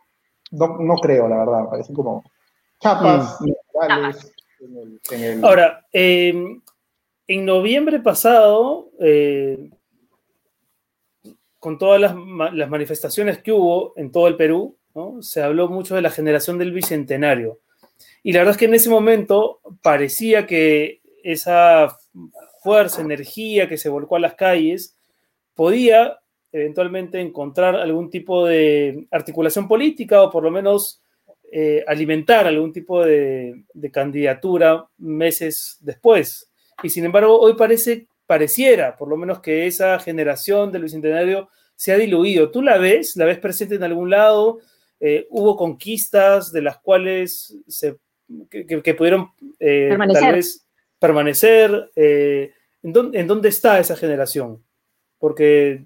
[0.52, 2.24] no, creo, la verdad, parecen como
[2.80, 5.44] chapas mm.
[5.44, 6.62] Ahora, em,
[7.28, 9.70] en noviembre pasado, eh,
[11.60, 14.78] con todas las, manifestaciones que hubo en todo el Perú,
[15.22, 17.60] se habló mucho de la generación del bicentenario.
[18.22, 21.98] Y la verdad es que en ese momento parecía que esa
[22.62, 24.96] fuerza, energía que se volcó a las calles,
[25.54, 26.20] podía
[26.52, 31.02] eventualmente encontrar algún tipo de articulación política o por lo menos
[31.52, 36.50] eh, alimentar algún tipo de, candidatura meses después.
[36.82, 41.92] Y sin embargo, hoy parece, pareciera, por lo menos, que esa generación del bicentenario se
[41.92, 42.50] ha diluido.
[42.50, 43.16] ¿Tú la ves?
[43.18, 44.60] ¿La ves presente en algún lado?
[45.06, 47.98] Eh, ¿Hubo conquistas de las cuales se,
[48.50, 50.22] que, pudieron eh, permanecer?
[50.22, 50.66] Tal vez
[50.98, 51.92] permanecer?
[51.96, 54.64] ¿en, dónde, ¿En dónde está esa generación?
[55.20, 55.84] Porque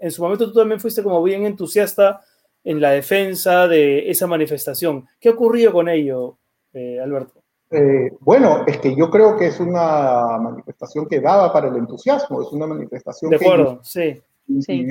[0.00, 2.22] en su momento tú también fuiste como bien entusiasta
[2.64, 5.06] en la defensa de esa manifestación.
[5.20, 6.38] ¿Qué ha ocurrido con ello,
[6.72, 7.42] eh, Alberto?
[7.70, 12.40] Eh, bueno, es que yo creo que es una manifestación que daba para el entusiasmo,
[12.40, 14.22] es una manifestación de acuerdo, que
[14.62, 14.86] sí,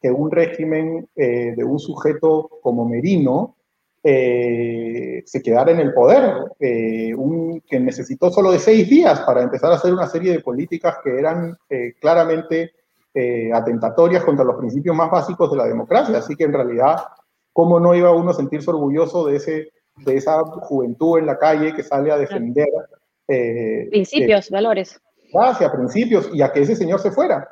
[0.00, 3.54] que un régimen eh, de un sujeto como Merino
[4.00, 6.32] se quedara en el poder,
[7.18, 10.96] un, que necesitó solo de seis días para empezar a hacer una serie de políticas
[11.04, 11.58] que eran
[12.00, 12.72] claramente
[13.20, 16.18] eh, atentatorias contra los principios más básicos de la democracia.
[16.18, 16.98] Así que en realidad,
[17.52, 21.74] ¿cómo no iba uno a sentirse orgulloso de, ese, de esa juventud en la calle
[21.74, 22.68] que sale a defender?
[23.26, 25.00] Eh, principios, valores.
[25.34, 27.48] Hacia principios y a que ese señor se fuera.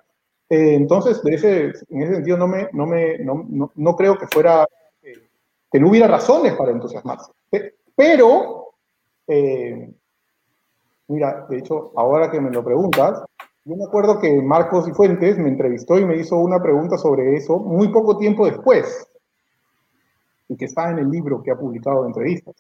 [0.48, 4.26] Eh, entonces, de ese, en ese sentido, no, me, no, me, no, no, creo que
[4.28, 4.66] fuera,
[5.72, 7.32] que no hubiera razones para entusiasmarse.
[7.96, 8.74] Pero,
[11.09, 13.22] mira, de hecho, ahora que me lo preguntas,
[13.64, 17.35] yo me acuerdo que Marcos y Fuentes me entrevistó y me hizo una pregunta sobre
[17.35, 19.09] eso muy poco tiempo después,
[20.48, 22.54] y que está en el libro que ha publicado de entrevistas.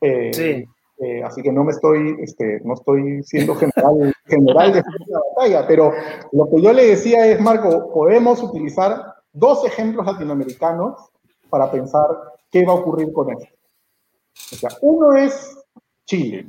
[0.00, 0.64] Eh, sí.
[0.98, 5.66] Eh, así que no me estoy, este, no estoy siendo general, general de la batalla,
[5.66, 5.92] pero
[6.32, 11.10] lo que yo le decía es, Marco, podemos utilizar dos ejemplos latinoamericanos
[11.50, 12.06] para pensar
[12.50, 13.54] qué va a ocurrir con esto.
[14.52, 15.58] O sea, uno es
[16.06, 16.46] Chile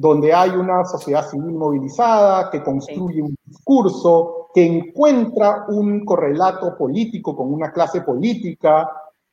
[0.00, 7.36] donde hay una sociedad civil movilizada, que construye un discurso, que encuentra un correlato político
[7.36, 8.90] con una clase política,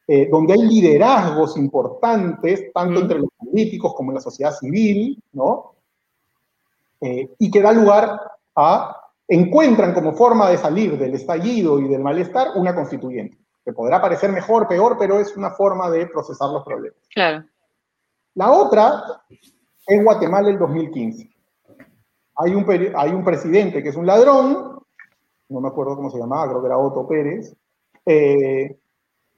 [0.09, 5.73] eh, donde hay liderazgos importantes, tanto entre los políticos como en la sociedad civil, ¿no?
[7.01, 8.19] Eh, y que da lugar
[8.55, 8.95] a,
[9.27, 14.31] encuentran como forma de salir del estallido y del malestar una constituyente, que podrá parecer
[14.31, 16.99] mejor, peor, pero es una forma de procesar los problemas.
[17.13, 17.43] Claro.
[18.35, 19.03] La otra
[19.87, 21.29] en Guatemala el 2015.
[22.35, 22.65] Hay un,
[22.95, 24.79] hay un presidente que es un ladrón,
[25.49, 27.55] no me acuerdo cómo se llamaba, creo que era Otto Pérez,
[28.05, 28.77] eh,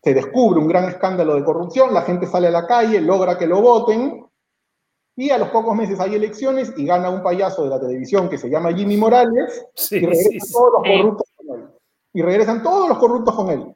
[0.01, 3.47] se descubre un gran escándalo de corrupción, la gente sale a la calle, logra que
[3.47, 4.25] lo voten,
[5.15, 8.37] y a los pocos meses hay elecciones y gana un payaso de la televisión que
[8.37, 11.67] se llama Jimmy Morales, y regresan todos los corruptos con él.
[12.13, 13.75] Y regresan todos los corruptos con él.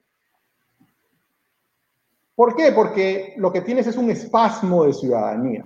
[2.36, 2.72] ¿Por qué?
[2.72, 5.66] Porque lo que tienes es un espasmo de ciudadanía.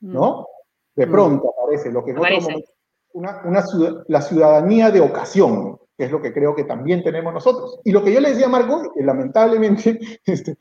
[0.00, 0.46] ¿no?
[0.94, 1.10] De mm.
[1.10, 2.70] pronto aparece lo que en otro momento,
[3.12, 3.64] una, una,
[4.08, 7.80] la ciudadanía de ocasión, que es lo que creo que también tenemos nosotros.
[7.84, 10.56] Y lo que yo le decía a Marco, que lamentablemente este,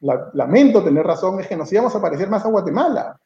[0.00, 3.20] lamento tener razón, es que nos íbamos a parecer más a Guatemala.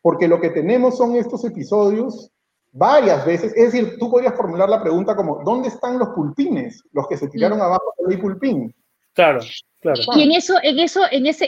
[0.00, 2.30] Porque lo que tenemos son estos episodios
[2.72, 3.52] varias veces.
[3.56, 6.82] Es decir, tú podrías formular la pregunta como, ¿dónde están los pulpines?
[6.92, 7.62] Los que se tiraron mm.
[7.62, 8.74] abajo de ley pulpín.
[9.14, 9.40] Claro,
[9.80, 10.00] claro.
[10.16, 11.46] Y en eso, en eso, en ese,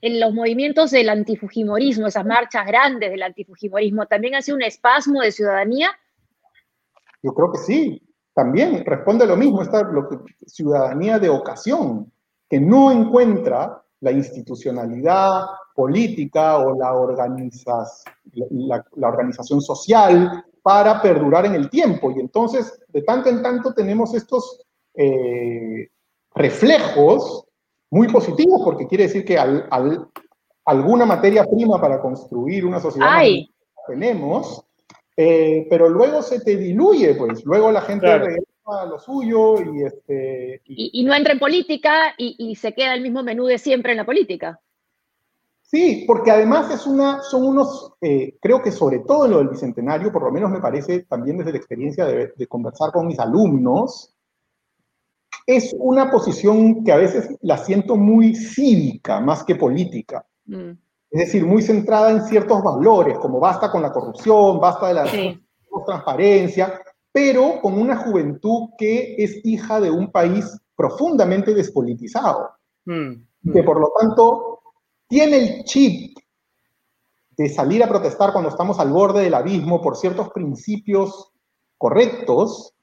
[0.00, 5.20] en, los movimientos del antifujimorismo, esas marchas grandes del antifujimorismo, ¿también ha sido un espasmo
[5.20, 5.90] de ciudadanía?
[7.20, 8.00] Yo creo que sí.
[8.40, 9.86] También responde lo mismo, esta
[10.46, 12.10] ciudadanía de ocasión,
[12.48, 15.42] que no encuentra la institucionalidad
[15.74, 16.90] política o la,
[18.32, 22.12] la, la organización social para perdurar en el tiempo.
[22.12, 24.62] Y entonces, de tanto en tanto, tenemos estos
[24.94, 25.90] eh,
[26.34, 27.44] reflejos
[27.90, 29.68] muy positivos, porque quiere decir que al,
[30.64, 33.20] alguna materia prima para construir una sociedad
[33.86, 34.64] tenemos,
[35.16, 39.82] eh, pero luego se te diluye, pues luego la gente regresa a lo suyo y,
[39.82, 43.98] este, y, no entra en política y, se queda el mismo menú de siempre en
[43.98, 44.60] la política.
[45.62, 49.48] Sí, porque además es una, son unos, eh, creo que sobre todo en lo del
[49.48, 54.14] Bicentenario, por lo menos me parece también desde la experiencia de, conversar con mis alumnos,
[55.46, 60.26] es una posición que a veces la siento muy cívica más que política.
[60.46, 60.72] Mm.
[61.10, 65.04] Es decir, muy centrada en ciertos valores, como basta con la corrupción, basta de la
[65.84, 66.80] transparencia,
[67.12, 72.50] pero con una juventud que es hija de un país profundamente despolitizado.
[72.84, 73.52] Mm.
[73.52, 74.60] Que por lo tanto
[75.08, 76.16] tiene el chip
[77.36, 81.32] de salir a protestar cuando estamos al borde del abismo por ciertos principios
[81.78, 82.74] correctos,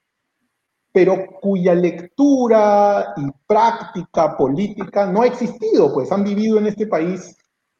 [0.92, 7.38] pero cuya lectura y práctica política no ha existido, pues han vivido en este país,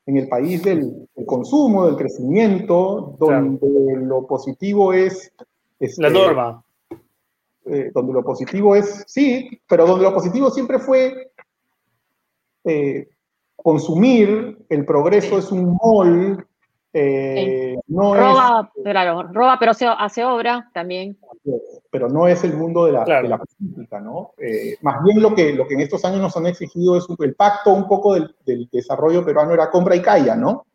[0.08, 5.32] en el país del, consumo, del crecimiento, donde lo positivo es...
[5.80, 6.64] Este, La norma.
[7.66, 11.32] Eh, donde lo positivo es, sí, pero donde lo positivo siempre fue
[12.64, 13.10] eh,
[13.58, 16.48] consumir, el progreso es un mol,
[16.94, 18.72] eh, no roba,
[19.34, 21.18] roba, pero hace, obra también.
[21.98, 24.34] Pero no es el mundo de la, política, ¿no?
[24.38, 27.34] Eh, más bien lo que, lo que en estos años nos han exigido es el
[27.34, 30.68] pacto un poco del, desarrollo peruano era compra y calla, ¿no?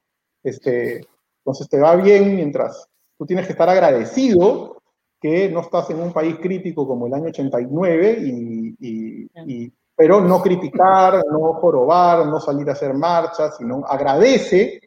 [0.43, 1.07] Este,
[1.39, 4.83] entonces te va bien mientras tú tienes que estar agradecido
[5.21, 11.23] que no estás en un país crítico como el año 89 y pero no criticar,
[11.31, 14.81] no jorobar, no salir a hacer marchas, sino agradece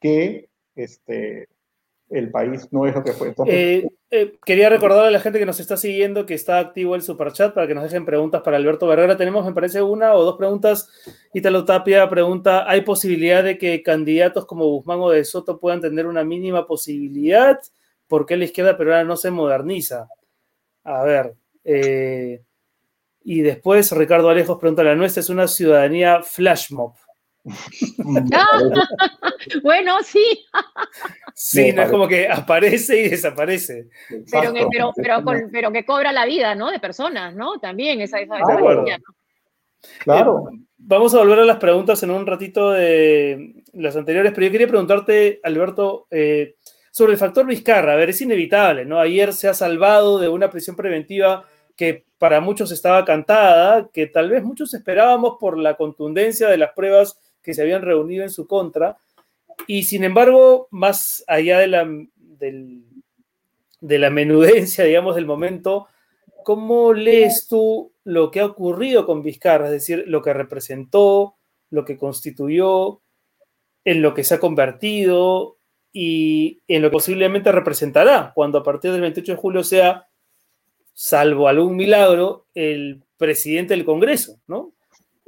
[0.00, 1.48] que este,
[2.08, 3.34] el país no es lo que fue.
[3.46, 7.02] Eh, eh, quería recordar a la gente que nos está siguiendo que está activo el
[7.02, 9.16] superchat para que nos dejen preguntas para Alberto Barrera.
[9.16, 10.88] Tenemos, me parece, una o dos preguntas.
[11.32, 16.06] Italo Tapia pregunta, ¿hay posibilidad de que candidatos como Guzmán o de Soto puedan tener
[16.06, 17.58] una mínima posibilidad?
[18.06, 20.08] ¿Por qué la izquierda peruana no se moderniza?
[20.84, 22.40] A ver, eh,
[23.24, 26.94] y después Ricardo Alejos pregunta, ¿la nuestra es una ciudadanía flash mob?
[29.62, 30.46] bueno, sí.
[31.34, 33.88] sí, no es como que aparece y desaparece.
[34.30, 34.92] Pero,
[35.52, 36.70] pero, que cobra la vida, ¿no?
[36.70, 37.58] De personas, ¿no?
[37.58, 38.36] También esa, esa,
[39.98, 40.48] Claro.
[40.50, 44.52] Eh, vamos a volver a las preguntas en un ratito de las anteriores, pero yo
[44.52, 46.56] quería preguntarte, Alberto, eh,
[46.90, 47.92] sobre el factor Vizcarra.
[47.92, 48.98] A ver, es inevitable, ¿no?
[48.98, 51.44] Ayer se ha salvado de una prisión preventiva
[51.76, 56.72] que para muchos estaba cantada, que tal vez muchos esperábamos por la contundencia de las
[56.72, 58.96] pruebas que se habían reunido en su contra.
[59.68, 61.88] Y sin embargo, más allá de la,
[63.80, 65.86] de la menudencia, digamos, del momento,
[66.42, 69.66] ¿cómo lees tú lo que ha ocurrido con Vizcarra?
[69.66, 71.36] Es decir, lo que representó,
[71.70, 73.00] lo que constituyó,
[73.84, 75.58] en lo que se ha convertido
[75.92, 80.08] y en lo que posiblemente representará cuando a partir del 28 de julio sea
[80.94, 84.73] salvo algún milagro, el presidente del Congreso, ¿no?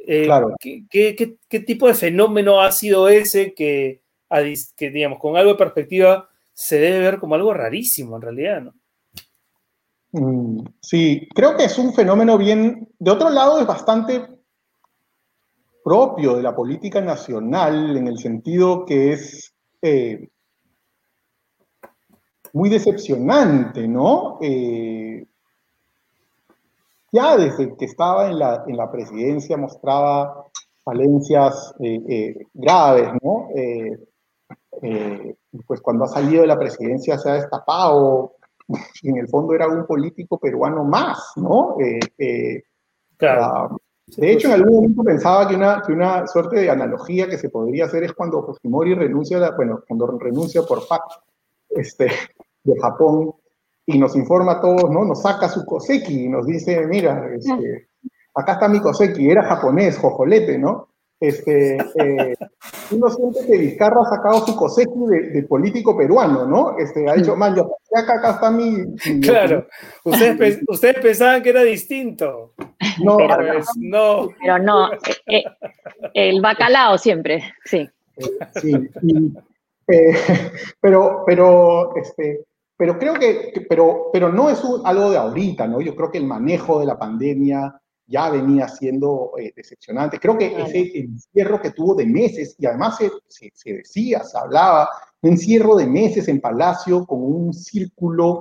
[0.08, 0.54] Eh, claro.
[0.60, 1.36] ¿qué,
[1.66, 4.02] tipo de fenómeno ha sido ese que,
[4.76, 8.74] que, digamos, con algo de perspectiva se debe ver como algo rarísimo en realidad, ¿no?
[10.12, 14.26] Mm, sí, creo que es un fenómeno bien, de otro lado es bastante
[15.82, 20.28] propio de la política nacional en el sentido que es eh,
[22.52, 24.38] muy decepcionante, ¿no?
[24.40, 25.26] Eh,
[27.16, 30.44] ya desde que estaba en la, en la presidencia mostraba
[30.84, 33.48] falencias eh, eh, graves, ¿no?
[33.54, 35.34] Eh,
[35.66, 38.34] pues cuando ha salido de la presidencia se ha destapado,
[39.02, 41.76] en el fondo era un político peruano más, ¿no?
[43.16, 43.80] claro.
[44.18, 47.48] de hecho, en algún momento pensaba que una, que una suerte de analogía que se
[47.48, 51.22] podría hacer es cuando Fujimori renuncia, bueno, cuando renuncia por facto
[51.70, 52.10] este,
[52.62, 53.32] de Japón
[53.86, 55.04] y nos informa a todos, ¿no?
[55.04, 57.88] Nos saca su Koseki y nos dice, mira, este,
[58.34, 60.88] acá está mi Koseki, era japonés, jojolete, ¿no?
[61.20, 62.36] este, eh,
[62.90, 66.76] uno siente que Vizcarra ha sacado su cosecha de, político peruano, ¿no?
[66.78, 68.96] Este, ha dicho, man, yo, acá, acá está mi...
[69.20, 69.66] claro,
[70.04, 72.52] ustedes, ustedes pensaban que era distinto.
[73.02, 74.28] No, pero pues, no.
[74.40, 75.44] Pero no, eh, eh,
[76.14, 77.88] el bacalao siempre, sí.
[78.60, 78.90] Sí,
[80.80, 82.44] pero, pero, este,
[82.76, 85.80] pero creo que, pero, pero no es algo de ahorita, ¿no?
[85.80, 90.20] Yo creo que el manejo de la pandemia ya venía siendo eh, decepcionante.
[90.20, 94.88] Creo que ese encierro que tuvo de meses, y además se, se, decía, se hablaba,
[95.22, 98.40] un encierro de meses en Palacio con un círculo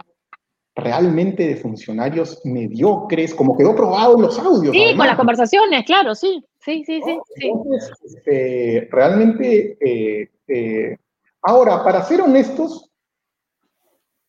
[0.76, 4.76] realmente de funcionarios mediocres, como quedó probado en los audios.
[4.76, 7.20] Sí, con las conversaciones, claro, sí, sí, sí, sí.
[7.38, 10.98] Entonces, este, realmente, eh, eh,
[11.42, 12.92] ahora, para ser honestos,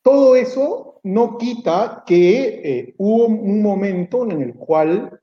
[0.07, 5.21] todo eso no quita que hubo un momento en el cual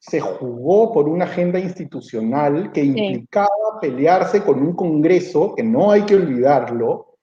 [0.00, 6.02] se jugó por una agenda institucional que implicaba pelearse con un Congreso, que no hay
[6.02, 7.18] que olvidarlo,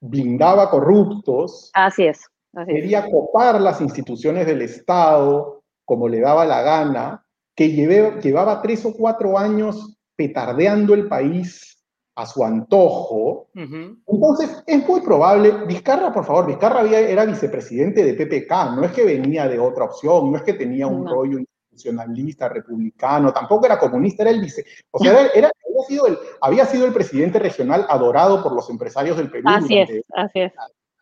[0.00, 1.72] blindaba corruptos.
[1.74, 2.20] Así es.
[2.68, 7.26] quería copar las instituciones del Estado como le daba la gana,
[7.56, 11.73] que llevaba tres o cuatro años petardeando el país
[12.16, 13.48] a su antojo.
[13.54, 19.04] Entonces, es muy probable, Vizcarra, por favor, Vizcarra era vicepresidente de PPK, no es que
[19.04, 21.38] venía de otra opción, no es que tenía un rollo
[21.72, 24.64] nacionalista, republicano, tampoco era comunista, era el vice.
[24.92, 29.16] O sea, era, había, sido el, había sido el presidente regional adorado por los empresarios
[29.16, 29.44] del Perú.
[29.48, 30.52] Así es, así es,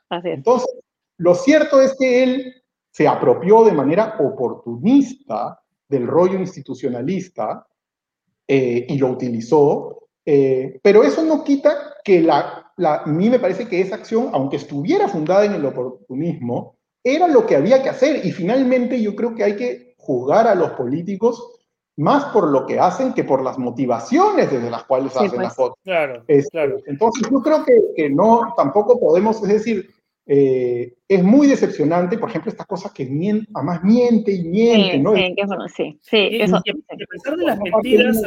[0.09, 0.37] así es.
[0.39, 0.69] Entonces,
[1.19, 2.55] lo cierto es que él
[2.91, 7.67] se apropió de manera oportunista del rollo institucionalista
[8.49, 13.39] eh, y lo utilizó, eh, pero eso no quita que la, la, a mí me
[13.39, 17.89] parece que esa acción, aunque estuviera fundada en el oportunismo, era lo que había que
[17.89, 21.61] hacer y finalmente yo creo que hay que juzgar a los políticos
[21.97, 25.77] más por lo que hacen que por las motivaciones desde las cuales hacen las fotos.
[25.85, 26.79] Claro, claro.
[26.87, 29.91] Entonces yo creo que, que, no, tampoco podemos, es decir,
[30.27, 35.14] eh, es muy decepcionante, por ejemplo, estas cosas que miente, además miente y miente, ¿no?
[35.14, 36.61] Sí, que, bueno, sí, sí, eso.
[36.64, 38.23] Y a pesar de las mentiras,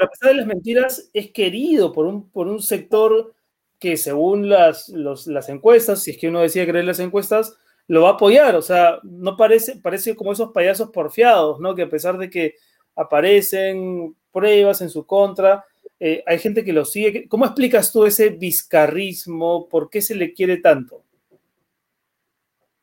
[0.00, 3.34] a pesar de las mentiras, es querido por un, por un sector
[3.78, 8.10] que según las, las encuestas, si es que uno decía creer las encuestas, lo va
[8.10, 8.56] a apoyar.
[8.56, 11.74] O sea, no parece, parece como esos payasos porfiados, ¿no?
[11.74, 12.54] Que a pesar de que
[12.96, 15.64] aparecen pruebas en su contra,
[16.00, 17.28] eh, hay gente que lo sigue.
[17.28, 19.68] ¿Cómo explicas tú ese vizcarrismo?
[19.68, 21.02] ¿Por qué se le quiere tanto?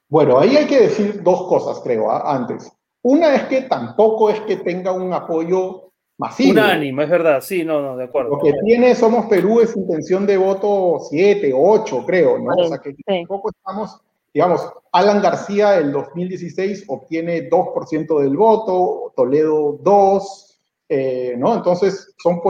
[0.08, 2.36] Bueno, ahí hay que decir dos cosas, creo, ¿ah?
[2.36, 2.72] antes.
[3.02, 5.85] Una es que tampoco es que tenga un apoyo
[6.18, 6.52] masivo.
[6.52, 8.32] Unánime, es verdad, sí, no, no, de acuerdo.
[8.32, 12.54] Lo que tiene Somos Perú es intención de voto 7, 8, creo, ¿no?
[12.54, 14.00] o sea que tampoco estamos
[14.36, 20.60] digamos, Alan García en 2016 obtiene 2% del voto, Toledo 2,
[20.90, 21.56] eh, ¿no?
[21.56, 22.42] Entonces, son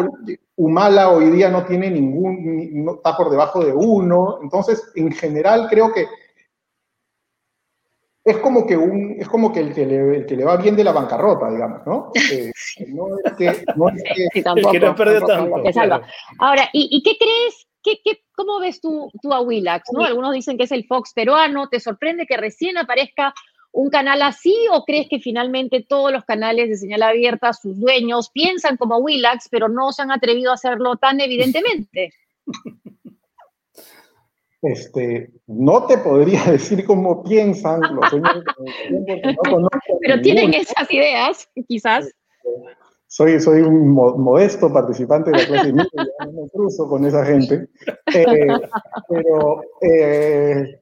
[0.55, 5.67] Humala hoy día no tiene ningún, no, está por debajo de 1, entonces, en general,
[5.69, 6.07] creo que
[8.25, 10.75] es como que, un, es como que el, que le, el que le va bien
[10.75, 12.11] de la bancarrota, digamos, ¿no?
[12.31, 12.51] Eh,
[12.87, 13.45] no es que,
[13.75, 15.61] no es que, sí, tampoco, el que no perdió tanto.
[16.39, 17.99] Ahora, ¿y, ¿y qué crees ¿Qué,
[18.35, 19.89] cómo ves tú, tú a Willax?
[19.93, 20.03] ¿no?
[20.03, 21.69] Algunos dicen que es el Fox peruano.
[21.69, 23.31] ¿Te sorprende que recién aparezca
[23.71, 28.31] un canal así o crees que finalmente todos los canales de señal abierta, sus dueños,
[28.31, 32.11] piensan como Willax, pero no se han atrevido a hacerlo tan evidentemente?
[34.65, 38.43] Este, no te podría decir cómo piensan los dueños.
[40.01, 42.09] pero tienen esas ideas, quizás.
[43.07, 47.69] Soy, soy un modesto participante de la clase media, no me cruzo con esa gente.
[48.13, 48.47] Eh,
[49.07, 50.81] pero eh,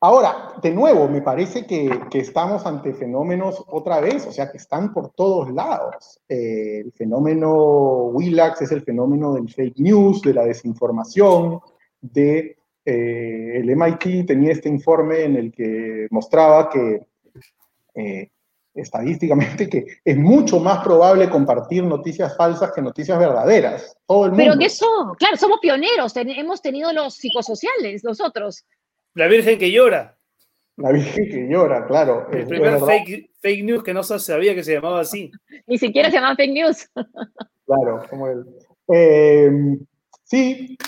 [0.00, 4.56] ahora, de nuevo, me parece que, que, estamos ante fenómenos otra vez, o sea, que
[4.56, 6.20] están por todos lados.
[6.28, 11.60] Eh, el fenómeno Willax es el fenómeno del fake news, de la desinformación,
[12.00, 17.06] de el MIT tenía este informe en el que mostraba que
[18.80, 23.96] estadísticamente que es mucho más probable compartir noticias falsas que noticias verdaderas.
[24.06, 24.44] Todo el mundo.
[24.44, 24.86] Pero que eso,
[25.18, 28.64] claro, somos pioneros, hemos tenido los psicosociales nosotros.
[29.14, 30.16] La Virgen que llora.
[30.76, 32.28] La Virgen que llora, claro.
[32.30, 35.30] El primer fake, news que no se sabía que se llamaba así.
[35.66, 36.88] Ni siquiera se llamaba fake news.
[37.66, 38.44] claro, como el...
[38.90, 39.50] Eh,
[40.24, 40.78] sí,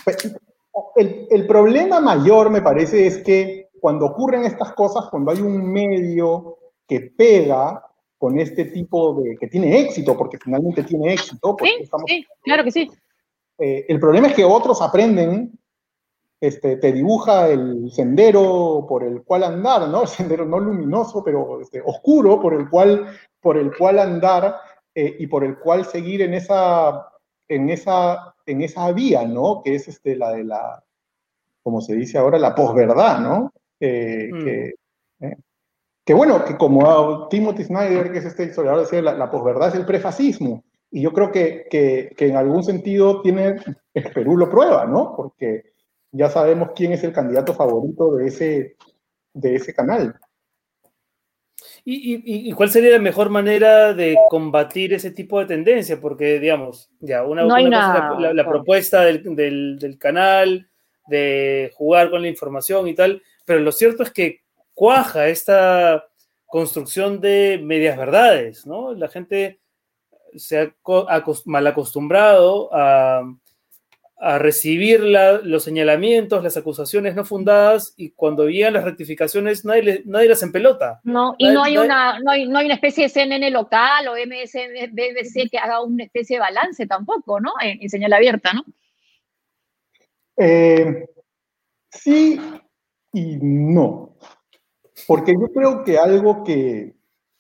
[0.97, 5.71] el, el problema mayor me parece es que cuando ocurren estas cosas, cuando hay un
[5.73, 7.83] medio que pega
[8.19, 11.57] con este tipo de, que tiene éxito, porque finalmente tiene éxito.
[11.63, 12.91] Sí, sí, claro que sí.
[13.59, 15.59] Eh, el problema es que otros aprenden,
[16.39, 20.03] este, te dibuja el sendero por el cual andar, ¿no?
[20.03, 23.07] El sendero no luminoso, pero este, oscuro por el cual,
[23.41, 24.57] por el cual andar,
[24.95, 27.10] eh, y por el cual seguir en esa,
[27.51, 29.61] en esa, en esa vía, ¿no?
[29.63, 30.83] Que es este, la de la,
[31.63, 33.53] como se dice ahora, la posverdad, ¿no?
[33.81, 34.45] Mm.
[34.45, 34.75] Que,
[36.05, 39.75] que, bueno, que como Timothy Snyder, que es este historiador, decía, la, la posverdad es
[39.75, 40.65] el prefascismo.
[40.93, 43.57] Y yo creo que, que, que, en algún sentido tiene,
[43.95, 45.15] el Perú lo prueba, ¿no?
[45.17, 45.73] Porque
[46.13, 48.77] ya sabemos quién es el candidato favorito de ese,
[49.35, 50.19] de ese canal.
[51.85, 56.01] ¿Y, cuál sería la mejor manera de combatir ese tipo de tendencia?
[56.01, 60.69] Porque, digamos, ya, una, la, propuesta del, del, canal,
[61.09, 64.41] de jugar con la información y tal, pero lo cierto es que
[64.75, 66.07] cuaja esta
[66.47, 68.93] construcción de medias verdades, ¿no?
[68.95, 69.61] La gente
[70.37, 70.75] se ha
[71.47, 73.23] mal acostumbrado a,
[74.23, 80.29] a recibir los señalamientos, las acusaciones no fundadas y cuando llegan las rectificaciones nadie, nadie
[80.29, 81.01] las empelota.
[81.05, 84.13] No, y no, hay una, no, hay, no hay una especie de CNN local o
[84.13, 87.53] MSNBC que haga una especie de balance tampoco, ¿no?
[87.63, 88.63] En, señal abierta, ¿no?
[90.37, 91.07] Eh,
[91.91, 92.39] sí
[93.15, 94.17] y no.
[95.07, 96.95] Porque yo creo que algo que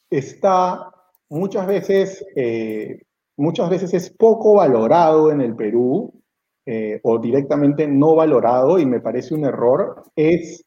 [0.08, 0.90] está
[1.28, 3.02] muchas veces, eh,
[3.36, 6.19] muchas veces es poco valorado en el Perú,
[6.72, 10.64] eh, o directamente no valorado, y me parece un error, es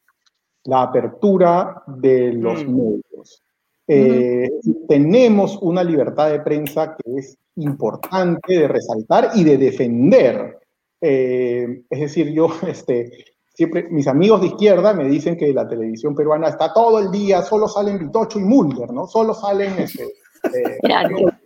[0.64, 2.76] la apertura de los mm.
[2.76, 3.42] medios.
[3.88, 4.50] Eh,
[4.86, 10.58] tenemos una libertad de prensa que es importante de resaltar y de defender.
[11.00, 13.10] Eh, es decir, yo, este,
[13.54, 17.40] siempre, mis amigos de izquierda me dicen que la televisión peruana está todo el día,
[17.40, 19.06] solo salen Vitocho y Mulder, ¿no?
[19.06, 20.04] Solo salen este,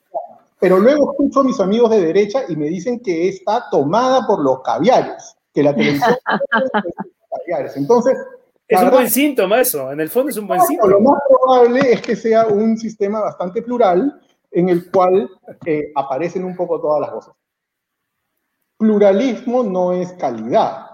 [0.60, 4.42] Pero luego escucho a mis amigos de derecha y me dicen que está tomada por
[4.42, 6.16] los caviares, que la televisión
[7.30, 7.76] caviares.
[7.76, 8.16] Entonces,
[8.66, 10.92] es un buen síntoma eso, en el fondo es un buen síntoma.
[10.92, 15.30] Lo más probable es que sea un sistema bastante plural en el cual
[15.64, 17.34] eh, aparecen un poco todas las voces.
[18.76, 20.86] Pluralismo no es calidad,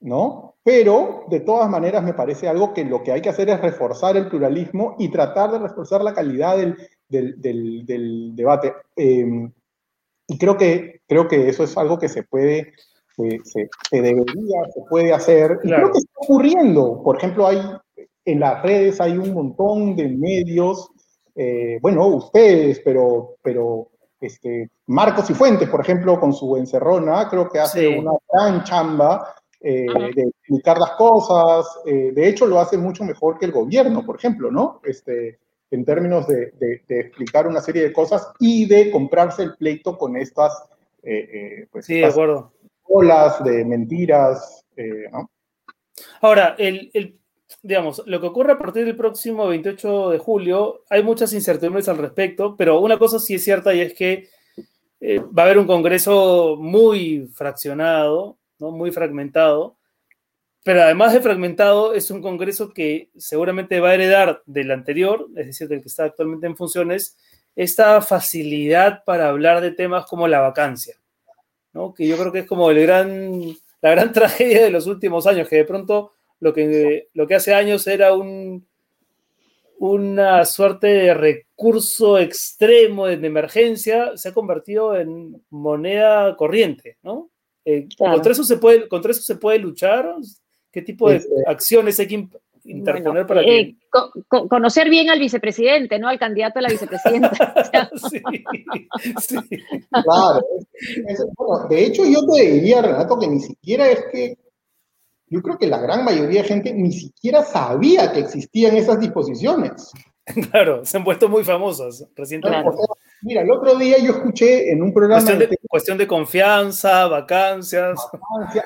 [0.00, 0.56] ¿no?
[0.64, 4.16] Pero de todas maneras me parece algo que lo que hay que hacer es reforzar
[4.16, 6.76] el pluralismo y tratar de reforzar la calidad del,
[7.12, 8.72] del, debate.
[8.96, 9.52] Em,
[10.26, 12.72] y creo que, creo que eso es algo que se puede,
[13.16, 15.58] se, debería, se puede hacer.
[15.62, 17.02] Y creo que está ocurriendo.
[17.02, 17.60] Por ejemplo, hay,
[18.24, 20.90] en las redes hay un montón de medios,
[21.34, 23.88] eh, bueno, ustedes, pero, pero
[24.20, 29.34] este, Marcos y Fuentes, por ejemplo, con su encerrona, creo que hace una gran chamba
[29.60, 31.66] eh, de explicar las cosas.
[31.86, 34.80] Eh, de hecho, lo hace mucho mejor que el gobierno, por ejemplo, ¿no?
[34.84, 35.38] Este,
[35.72, 36.52] en términos de,
[36.88, 40.52] explicar una serie de cosas y de comprarse el pleito con estas,
[41.02, 42.52] eh, eh, pues, sí, de acuerdo.
[42.84, 44.64] olas de mentiras.
[44.76, 45.06] Eh,
[46.20, 47.18] Ahora, el,
[47.62, 51.98] digamos, lo que ocurre a partir del próximo 28 de julio, hay muchas incertidumbres al
[51.98, 54.28] respecto, pero una cosa sí es cierta y es que
[55.02, 58.70] va a haber un Congreso muy fraccionado, ¿no?
[58.70, 59.76] muy fragmentado,
[60.64, 65.46] pero además de fragmentado, es un Congreso que seguramente va a heredar del anterior, es
[65.46, 67.16] decir, del que está actualmente en funciones,
[67.56, 70.96] esta facilidad para hablar de temas como la vacancia,
[71.72, 71.92] ¿no?
[71.92, 75.48] que yo creo que es como el gran, la gran tragedia de los últimos años,
[75.48, 78.66] que de pronto lo que, lo que hace años era un,
[79.78, 87.30] una suerte de recurso extremo de emergencia, se ha convertido en moneda corriente, ¿no?
[87.64, 90.16] Eh, contra, eso se puede, contra eso se puede luchar,
[90.72, 92.28] ¿Qué tipo de este, acciones hay que
[92.64, 94.48] interponer para eh, que...
[94.48, 96.08] conocer bien al vicepresidente, ¿no?
[96.08, 97.30] Al candidato a la vicepresidenta.
[98.10, 98.22] sí,
[99.20, 99.38] sí.
[99.90, 100.44] Claro.
[101.36, 104.38] bueno, de hecho, yo te diría, Renato, que ni siquiera es que
[105.32, 109.90] yo creo que la gran mayoría de gente ni siquiera sabía que existían esas disposiciones.
[110.52, 112.70] Claro, se han vuelto muy famosas recientemente.
[113.22, 115.22] Mira, el otro día yo escuché en un programa...
[115.68, 117.98] Cuestión de, confianza, vacancias.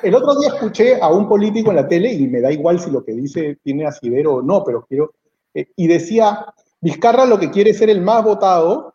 [0.03, 2.89] El otro día escuché a un político en la tele, y me da igual si
[2.89, 5.13] lo que dice tiene asidero o no, pero quiero...
[5.53, 6.45] Eh, y decía,
[6.79, 8.93] Vizcarra lo que quiere es ser el más votado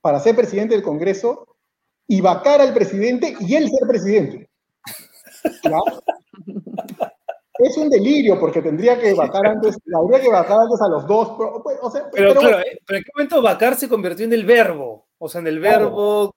[0.00, 1.46] para ser presidente del Congreso
[2.06, 4.50] y vacar al presidente y él ser presidente.
[7.62, 11.32] es un delirio porque tendría que vacar antes, habría que vacar antes a los dos.
[11.36, 11.78] Pero, pues,
[12.38, 15.06] claro, ¿en qué momento vacar se convirtió en el verbo?
[15.18, 16.34] O sea, en el verbo,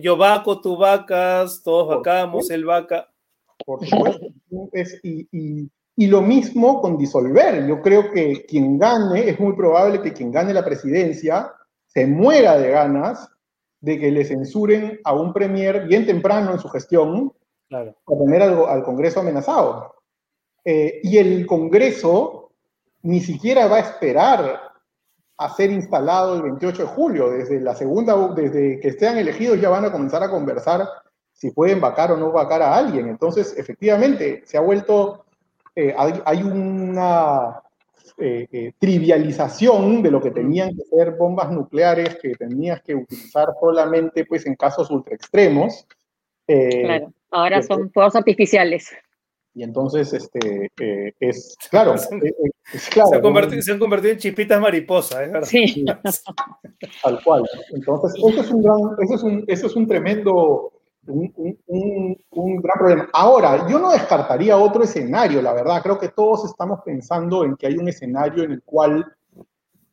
[0.00, 3.08] yo vaco, tú vacas, todos vacamos, él vaca.
[3.64, 4.26] Por supuesto.
[5.02, 7.66] y, y, lo mismo con disolver.
[7.66, 11.52] Yo creo que quien gane, es muy probable que quien gane la presidencia
[11.86, 13.28] se muera de ganas
[13.80, 17.32] de que le censuren a un premier bien temprano en su gestión
[17.68, 17.96] claro.
[18.04, 20.01] para tener al Congreso amenazado.
[20.64, 22.50] Eh, y el Congreso
[23.02, 24.72] ni siquiera va a esperar
[25.36, 27.30] a ser instalado el 28 de julio.
[27.30, 30.88] Desde la segunda, desde que estén elegidos ya van a comenzar a conversar
[31.32, 33.08] si pueden vacar o no vacar a alguien.
[33.08, 35.24] Entonces, efectivamente, se ha vuelto,
[35.74, 37.62] eh, hay, una
[38.18, 43.48] eh, eh, trivialización de lo que tenían que ser bombas nucleares que tenías que utilizar
[43.58, 45.86] solamente pues, en casos ultra extremos.
[46.46, 48.92] claro, ahora son fuegos artificiales.
[49.54, 50.70] Y entonces, este,
[51.20, 51.94] es, claro,
[52.90, 55.32] claro se, han convertido, en chispitas mariposas, ¿eh?
[55.42, 55.84] Sí.
[57.02, 57.42] Tal cual.
[57.74, 60.72] Entonces, eso es un, gran, eso es un, eso es un tremendo
[61.06, 63.08] un, gran problema.
[63.12, 65.82] Ahora, yo no descartaría otro escenario, la verdad.
[65.82, 69.04] Creo que todos estamos pensando en que hay un escenario en el cual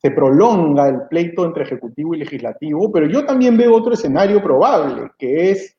[0.01, 5.11] se prolonga el pleito entre ejecutivo y legislativo, pero yo también veo otro escenario probable,
[5.17, 5.75] que es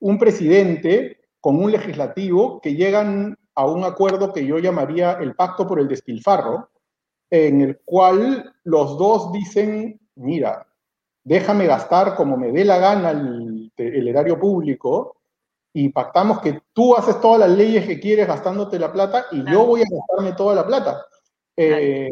[0.00, 5.66] un presidente con un legislativo que llegan a un acuerdo que yo llamaría el pacto
[5.66, 6.70] por el despilfarro,
[7.28, 10.66] en el cual los dos dicen, mira,
[11.22, 15.18] déjame gastar como me dé la gana el, erario público
[15.74, 19.66] y pactamos que tú haces todas las leyes que quieres gastándote la plata y yo
[19.66, 21.04] voy a gastarme toda la plata.
[21.54, 22.08] Eh,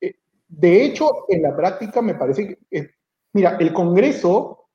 [0.00, 0.14] eh,
[0.46, 2.90] de hecho, en la práctica me parece que,
[3.32, 4.65] mira, el Congreso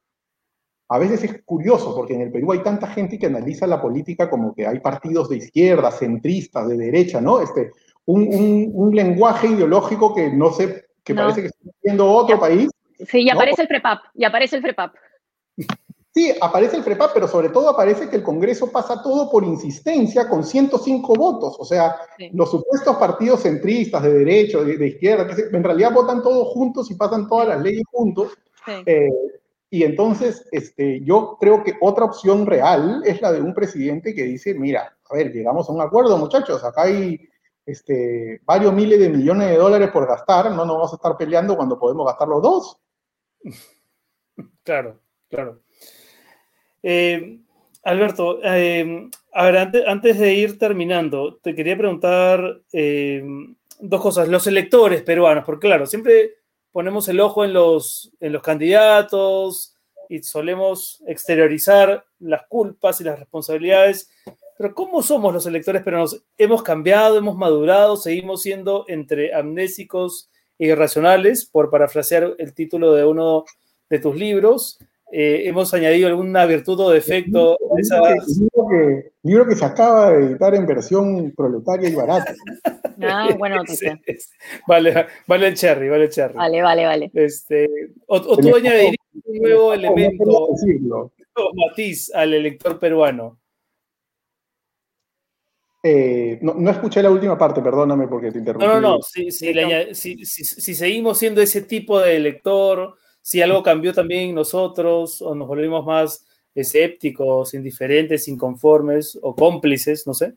[0.93, 4.29] a veces es curioso porque en el Perú hay tanta gente que analiza la política
[4.29, 7.41] como que hay partidos de izquierda, centristas, de derecha, ¿no?
[7.41, 7.71] Este,
[8.05, 12.69] un, lenguaje ideológico que no sé, que parece que está viendo otro país
[13.07, 14.93] Sí, y aparece el FREPAP, y aparece el FREPAP.
[16.13, 20.27] Sí, aparece el FREPAP, pero sobre todo aparece que el Congreso pasa todo por insistencia
[20.27, 21.55] con 105 votos.
[21.57, 21.95] O sea,
[22.33, 26.95] los supuestos partidos centristas, de derecha, de, izquierda, que en realidad votan todos juntos y
[26.95, 28.37] pasan todas las leyes juntos.
[28.85, 29.09] Eh,
[29.73, 34.23] y entonces, este, yo creo que otra opción real es la de un presidente que
[34.23, 37.29] dice, mira, a ver, llegamos a un acuerdo, muchachos, acá hay
[37.65, 41.55] este, varios miles de millones de dólares por gastar, no nos vamos a estar peleando
[41.55, 42.77] cuando podemos gastar los dos.
[44.63, 44.99] Claro,
[45.29, 45.61] claro.
[46.83, 47.39] Eh,
[47.83, 53.23] Alberto, eh, a ver, antes, de ir terminando, te quería preguntar eh,
[53.79, 54.27] dos cosas.
[54.27, 56.40] Los electores peruanos, porque claro, siempre
[56.71, 59.75] ponemos el ojo en los, en los candidatos
[60.09, 64.09] y solemos exteriorizar las culpas y las responsabilidades.
[64.57, 66.23] Pero ¿cómo somos los electores peruanos?
[66.37, 73.45] ¿Hemos cambiado, hemos madurado, seguimos siendo entre amnésicos irracionales, por parafrasear el título de uno
[73.89, 74.77] de tus libros.
[75.11, 77.57] Eh, hemos añadido alguna virtud o defecto.
[77.77, 77.83] El
[78.39, 82.33] libro, que, libro que se acaba de editar en versión proletaria y barata.
[83.03, 83.63] Ah, bueno,
[84.67, 86.35] vale, vale el cherry, vale el cherry.
[86.35, 87.11] Vale, vale, vale.
[87.15, 87.67] Este,
[88.05, 88.95] o, tú añadirías
[89.25, 90.23] un nuevo elemento,
[91.33, 93.39] o matiz al elector peruano.
[95.83, 98.67] Eh, no, escuché la última parte, perdóname porque te interrumpí.
[98.67, 99.01] No, no, no.
[99.01, 105.47] Si, si, seguimos siendo ese tipo de lector, si algo cambió también nosotros, o nos
[105.47, 110.33] volvimos más escépticos, indiferentes, inconformes o cómplices, no sé.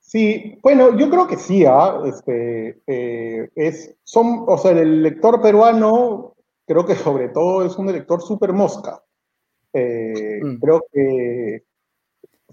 [0.00, 2.00] Sí, bueno, yo creo que sí, ¿ah?
[2.06, 6.34] este, eh, es, son, o sea, el lector peruano
[6.66, 9.02] creo que sobre todo es un lector súper mosca.
[9.72, 10.56] Eh, mm.
[10.60, 11.64] Creo que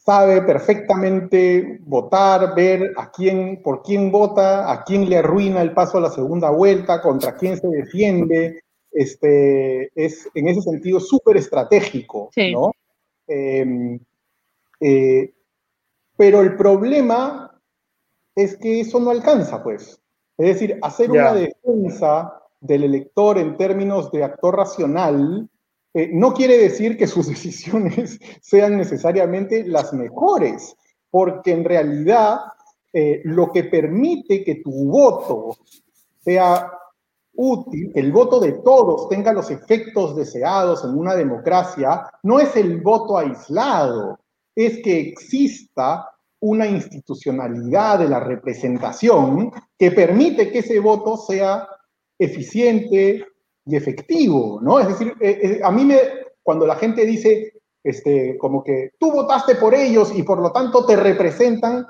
[0.04, 5.98] sabe perfectamente votar, ver a quién, por quién vota, a quién le arruina el paso
[5.98, 8.64] a la segunda vuelta, contra quién se defiende.
[8.92, 12.74] Este, es en ese sentido súper estratégico, ¿no?
[13.28, 14.00] Em,
[14.80, 15.34] eh,
[16.18, 17.58] pero el problema
[18.36, 20.02] es que eso no alcanza, pues.
[20.38, 25.48] Es decir, hacer una defensa del elector en términos de actor racional
[25.94, 30.76] eh, no quiere decir que sus decisiones sean necesariamente las mejores,
[31.10, 32.40] porque en realidad
[32.94, 35.58] eh, lo que permite que tu voto
[36.20, 36.72] sea
[37.34, 42.82] útil, el voto de todos tenga los efectos deseados en una democracia, no es el
[42.82, 44.20] voto aislado,
[44.56, 46.08] es que exista
[46.42, 51.68] una institucionalidad de la representación que permite que ese voto sea
[52.18, 53.26] eficiente,
[53.66, 54.80] y efectivo, ¿no?
[54.80, 55.98] Es decir, eh, eh, a mí me,
[56.44, 57.54] cuando la gente dice,
[57.84, 61.86] este, como que tú votaste por ellos y por lo tanto te representan,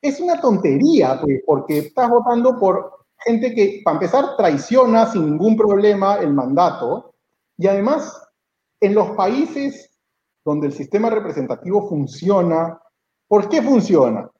[0.00, 5.56] es una tontería, pues, porque estás votando por gente que, para empezar, traiciona sin ningún
[5.56, 7.14] problema el mandato,
[7.56, 8.20] y además,
[8.80, 9.90] en los países
[10.44, 12.80] donde el sistema representativo funciona,
[13.26, 14.30] ¿por qué funciona?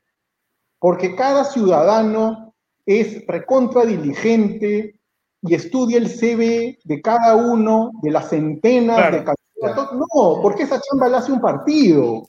[0.79, 2.55] Porque cada ciudadano
[2.87, 4.97] es recontra diligente,
[5.43, 9.93] y estudia el CV de cada uno de las centenas de candidatos.
[9.93, 12.28] No, porque esa chamba la hace un partido.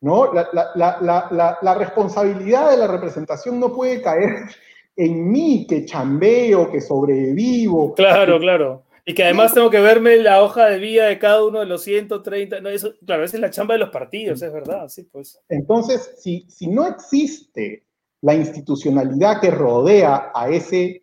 [0.00, 0.32] ¿no?
[0.32, 4.46] La, responsabilidad de la representación no puede caer
[4.96, 7.94] en mí, que chambeo, que sobrevivo.
[7.94, 8.84] Claro, claro.
[9.04, 11.82] Y que además tengo que verme la hoja de vida de cada uno de los
[11.82, 12.60] 130.
[12.60, 15.40] No, eso, claro, esa es la chamba de los partidos, es verdad, sí, pues.
[15.48, 17.84] Entonces, si, si no existe
[18.20, 20.99] la institucionalidad que rodea a ese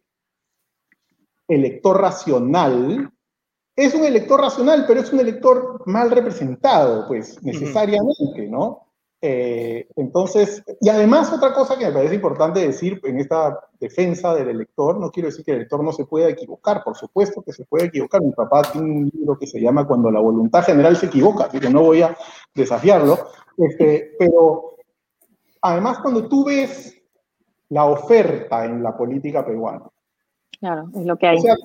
[1.47, 3.11] elector racional,
[3.75, 8.87] es un elector racional, pero es un elector mal representado, pues, necesariamente, ¿no?
[9.19, 14.49] Eh, entonces, y además otra cosa que me parece importante decir en esta defensa del
[14.49, 17.65] elector, no quiero decir que el elector no se pueda equivocar, por supuesto que se
[17.65, 18.21] puede equivocar.
[18.21, 21.59] Mi papá tiene un libro que se llama Cuando la voluntad general se equivoca, así
[21.59, 22.15] que no voy a
[22.53, 23.17] desafiarlo.
[23.57, 24.75] Este, pero
[25.61, 26.95] además cuando tú ves
[27.69, 29.89] la oferta en la política peruana,
[30.60, 31.38] Claro, es lo que hay.
[31.38, 31.55] o sea,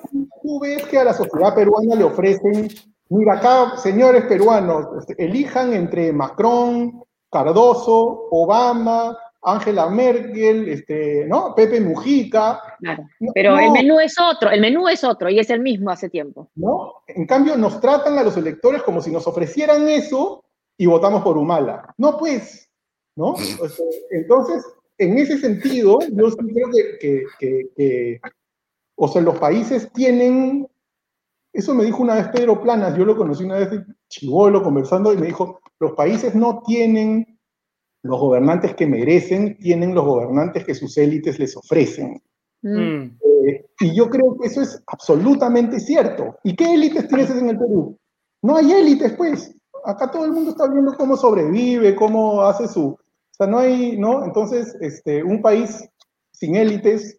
[0.42, 2.68] tú ves que a la sociedad peruana le ofrecen,
[3.08, 11.54] mira acá, señores peruanos, este, elijan entre Macron, Cardoso, Obama, Angela Merkel, este, ¿no?
[11.54, 12.60] Pepe Mujica.
[12.78, 13.04] Claro.
[13.34, 16.50] Pero el menú es otro, el menú es otro y es el mismo hace tiempo.
[16.54, 16.92] ¿No?
[17.08, 20.44] En cambio, nos tratan a los electores como si nos ofrecieran eso
[20.76, 21.92] y votamos por Humala.
[21.98, 22.68] No, pues,
[23.16, 23.30] ¿no?
[23.30, 23.36] O
[23.68, 24.64] sea, entonces,
[24.98, 28.20] en ese sentido, yo sí creo que, que, que, que,
[29.04, 30.68] o sea, los países tienen,
[31.52, 35.12] eso me dijo una vez Pedro Planas, yo lo conocí una vez de chivolo conversando
[35.12, 37.36] y me dijo, los países no tienen
[38.04, 42.22] los gobernantes que merecen, tienen los gobernantes que sus élites les ofrecen.
[42.62, 43.18] Mm.
[43.48, 46.38] Eh, y yo creo que eso es absolutamente cierto.
[46.44, 47.98] ¿Y qué élites tienes en el Perú?
[48.40, 49.52] No hay élites, pues.
[49.84, 52.90] Acá todo el mundo está viendo cómo sobrevive, cómo hace su...
[52.90, 54.24] O sea, no hay, ¿no?
[54.24, 55.88] Entonces, este, un país
[56.30, 57.18] sin élites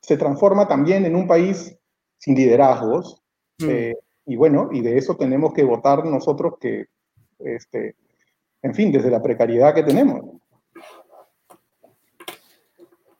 [0.00, 1.76] se transforma también en un país
[2.18, 3.22] sin liderazgos.
[3.58, 3.70] Mm.
[3.70, 3.94] eh,
[4.26, 6.86] y bueno, y de eso tenemos que votar nosotros que,
[7.38, 7.94] este,
[8.60, 10.20] en fin, desde la precariedad que tenemos.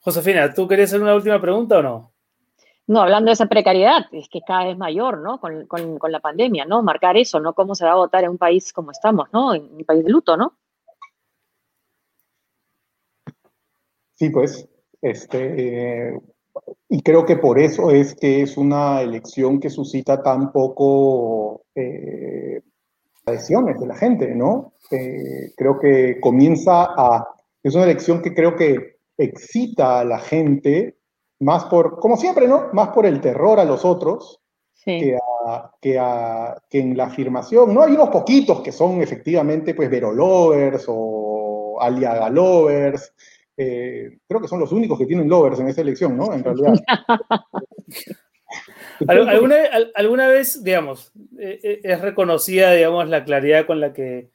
[0.00, 2.12] Josefina, ¿tú querías hacer una última pregunta o no?
[2.88, 5.40] No, hablando de esa precariedad, es que cada vez mayor, ¿no?
[5.40, 6.82] Con, con, con, la pandemia, ¿no?
[6.82, 7.54] Marcar eso, ¿no?
[7.54, 9.54] Cómo se va a votar en un país como estamos, ¿no?
[9.54, 10.56] En un país de luto, ¿no?
[14.14, 14.68] Sí, pues,
[15.02, 16.20] este, eh,
[16.88, 22.60] y creo que por eso es que es una elección que suscita tan poco eh,
[23.26, 24.74] adhesiones de la gente, ¿no?
[24.90, 27.26] Eh, creo que comienza a,
[27.62, 30.96] es una elección que creo que excita a la gente
[31.40, 32.68] más por, como siempre, ¿no?
[32.72, 34.40] Más por el terror a los otros
[34.74, 35.00] sí.
[35.00, 37.82] que, a, que, a, que, en la afirmación, ¿no?
[37.82, 43.12] Hay unos poquitos que son efectivamente, pues, verolovers o aliaga lovers,
[43.56, 46.32] eh, creo que son los únicos que tienen lovers en esta elección, ¿no?
[46.32, 46.74] En realidad.
[49.08, 49.56] ¿Alguna,
[49.94, 54.30] ¿Alguna, vez, digamos, eh, es reconocida, digamos, la claridad con la que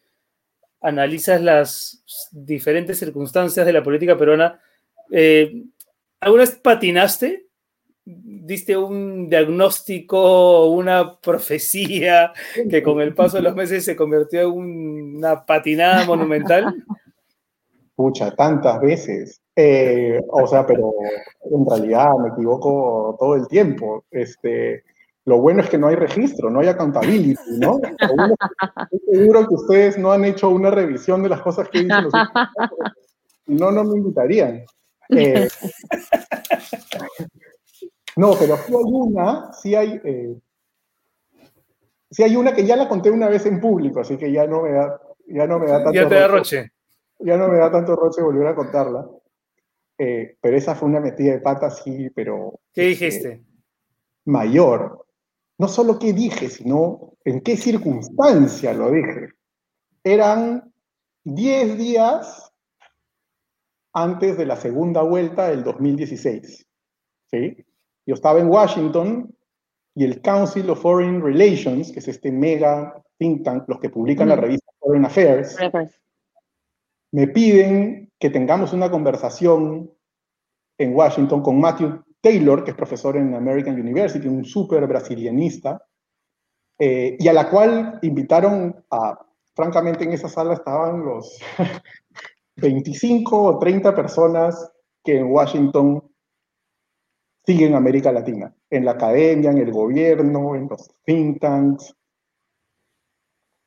[0.82, 4.60] analizas las diferentes circunstancias de la política peruana?
[5.12, 5.64] Eh,
[6.20, 7.48] ¿Alguna vez patinaste?
[8.04, 12.34] ¿Diste un diagnóstico, una profecía
[12.70, 16.74] que con el paso de los meses se convirtió en una patinada monumental?
[18.02, 19.40] Pucha, tantas veces.
[19.56, 20.92] Eh, o sea, pero
[21.52, 24.06] en realidad me equivoco todo el tiempo.
[24.10, 24.84] Este,
[25.26, 27.80] lo bueno es que no hay registro, no hay accountability, ¿no?
[28.90, 32.14] Estoy seguro que ustedes no han hecho una revisión de las cosas que dicen los
[33.46, 34.66] no, no me invitarían.
[35.10, 35.48] Eh,
[38.16, 40.36] no, pero sí hay una, sí hay, eh,
[42.10, 44.64] sí hay una que ya la conté una vez en público, así que ya no
[44.64, 46.72] me da, ya no me da tanto Ya te da roche.
[47.24, 49.08] Ya no me da tanto roche volver a contarla.
[49.98, 52.60] Eh, pero esa fue una metida de pata, sí, pero...
[52.74, 53.30] ¿Qué dijiste?
[53.30, 53.46] Eh,
[54.26, 55.06] mayor.
[55.58, 59.30] No solo qué dije, sino en qué circunstancia lo dije.
[60.04, 60.74] Eran
[61.24, 62.52] 10 días
[63.94, 66.68] antes de la segunda vuelta del 2016.
[67.30, 67.58] ¿sí?
[68.06, 69.36] Yo estaba en Washington
[69.94, 74.28] y el Council of Foreign Relations, que es este mega think tank, los que publican
[74.28, 74.30] mm.
[74.30, 75.58] la revista Foreign Affairs,
[77.12, 79.92] me piden que tengamos una conversación
[80.78, 85.86] en Washington con Matthew Taylor, que es profesor en American University, un súper brasilianista,
[86.80, 89.20] eh, y a la cual invitaron a,
[89.56, 91.40] francamente en esa sala estaban los
[92.56, 94.72] 25 o 30 personas
[95.04, 96.04] que en Washington
[97.46, 101.96] siguen América Latina, en la academia, en el gobierno, en los think tanks.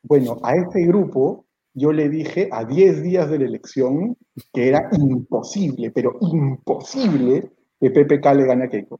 [0.01, 1.44] Bueno, a ese grupo
[1.75, 4.17] yo le dije a 10 días de la elección
[4.53, 8.99] que era imposible, pero imposible que PPK le gane a Keiko.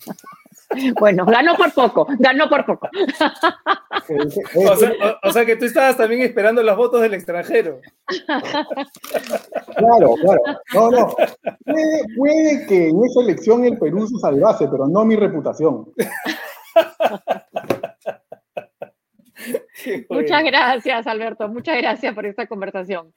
[1.00, 2.90] Bueno, ganó por poco, ganó por poco.
[5.22, 7.80] o, sea, que tú estabas también esperando las votos del extranjero.
[9.76, 10.42] Claro, claro.
[10.74, 11.16] No, no.
[12.16, 15.90] Puede, que en esa elección el Perú se salvase, pero no mi reputación.
[20.10, 21.48] Muchas gracias, Alberto.
[21.48, 23.12] Muchas gracias por esta conversación.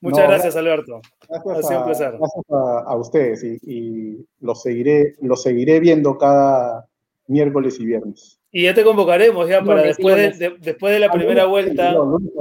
[0.00, 1.00] Muchas gracias, Alberto.
[1.28, 6.86] Gracias a, Gracias a, ustedes y, y los seguiré, los seguiré viendo cada
[7.26, 8.40] miércoles y viernes.
[8.56, 11.92] Y ya te convocaremos ya para después de, después de la primera vuelta.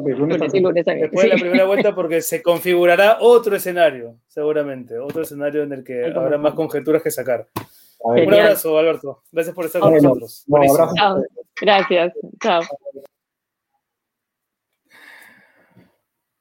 [0.06, 5.00] Después de la primera vuelta porque se configurará otro escenario, seguramente.
[5.00, 7.48] Otro escenario en el que habrá más conjeturas que sacar.
[7.98, 9.24] Un abrazo, Alberto.
[9.32, 10.46] Gracias por estar con nosotros.
[11.60, 12.14] Gracias.
[12.40, 12.62] Chao.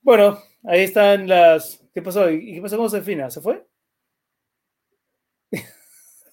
[0.03, 1.81] Bueno, ahí están las.
[1.95, 2.29] ¿Qué pasó?
[2.31, 3.31] ¿Y qué pasó con Josefina?
[3.31, 3.65] ¿Se fue?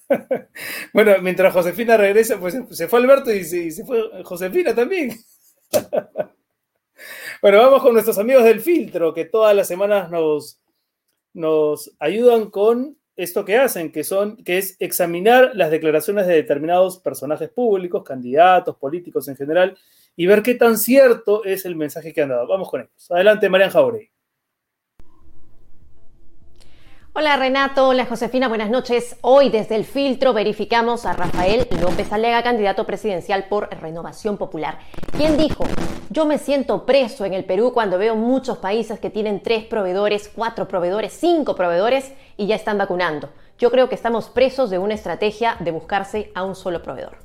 [0.94, 5.12] bueno, mientras Josefina regresa, pues se fue Alberto y se, fue Josefina también.
[7.42, 10.60] bueno, vamos con nuestros amigos del filtro, que todas las semanas nos,
[11.34, 17.00] nos ayudan con esto que hacen, que son, que es examinar las declaraciones de determinados
[17.00, 19.78] personajes públicos, candidatos, políticos en general,
[20.16, 22.48] y ver qué tan cierto es el mensaje que han dado.
[22.48, 23.12] Vamos con ellos.
[23.12, 24.10] Adelante, Marian Jauregui.
[27.14, 29.18] Hola Renato, hola Josefina, buenas noches.
[29.22, 34.78] Hoy desde el filtro verificamos a Rafael López Alega, candidato presidencial por Renovación Popular,
[35.18, 35.66] quien dijo,
[36.12, 40.30] yo me siento preso en el Perú cuando veo muchos países que tienen tres proveedores,
[40.34, 43.30] cuatro proveedores, cinco proveedores y ya están vacunando.
[43.58, 47.18] Yo creo que estamos presos de una estrategia de buscarse a un solo proveedor.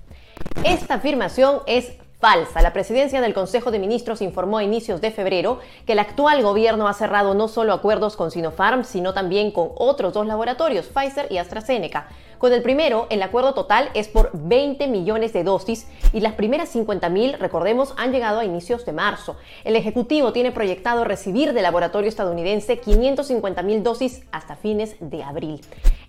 [0.64, 1.92] Esta afirmación es
[2.24, 2.62] falsa.
[2.62, 6.88] La presidencia del Consejo de Ministros informó a inicios de febrero que el actual gobierno
[6.88, 11.36] ha cerrado no solo acuerdos con Sinopharm, sino también con otros dos laboratorios, Pfizer y
[11.36, 12.08] AstraZeneca.
[12.38, 16.70] Con el primero, el acuerdo total es por 20 millones de dosis y las primeras
[16.70, 19.36] 50 mil, recordemos, han llegado a inicios de marzo.
[19.64, 25.60] El Ejecutivo tiene proyectado recibir del laboratorio estadounidense 550 mil dosis hasta fines de abril.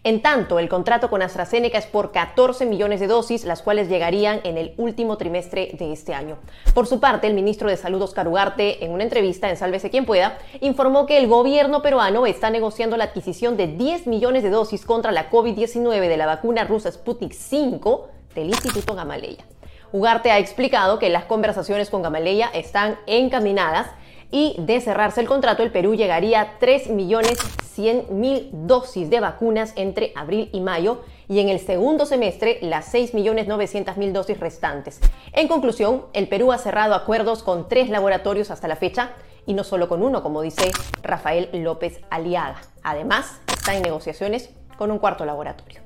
[0.06, 4.39] En tanto, el contrato con AstraZeneca es por 14 millones de dosis, las cuales llegarían
[4.43, 6.38] en el último trimestre de este año.
[6.76, 10.06] Por su parte, el ministro de Salud, Oscar Ugarte, en una entrevista en Sálvese quien
[10.06, 14.86] pueda, informó que el gobierno peruano está negociando la adquisición de 10 millones de dosis
[14.86, 19.43] contra la COVID-19 de la vacuna rusa Sputnik 5 del Instituto Gamaleya.
[19.91, 23.88] Ugarte ha explicado que las conversaciones con Gamaleya están encaminadas
[24.32, 30.50] y de cerrarse el contrato, el Perú llegaría a 3.100.000 dosis de vacunas entre abril
[30.52, 35.00] y mayo y en el segundo semestre las 6.900.000 dosis restantes.
[35.34, 39.12] En conclusión, el Perú ha cerrado acuerdos con tres laboratorios hasta la fecha
[39.46, 40.72] y no solo con uno, como dice
[41.02, 42.62] Rafael López Aliaga.
[42.84, 45.82] Además, está en negociaciones con un cuarto laboratorio.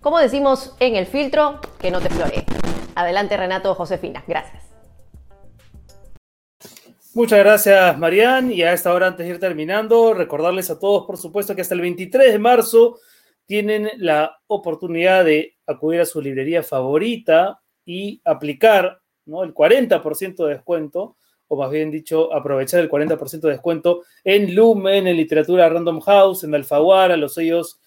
[0.00, 2.44] Como decimos en el filtro, que no te flore.
[2.94, 4.69] Adelante Renato Josefina, gracias.
[7.20, 8.50] Muchas gracias, Marian.
[8.50, 11.74] Y a esta hora, antes de ir terminando, recordarles a todos, por supuesto, que hasta
[11.74, 12.98] el 23 de marzo
[13.44, 19.42] tienen la oportunidad de acudir a su librería favorita y aplicar ¿no?
[19.42, 21.18] el 40% de descuento,
[21.48, 26.44] o más bien dicho, aprovechar el 40% de descuento en Lumen, en Literatura Random House,
[26.44, 27.78] en Alfaguara, los sellos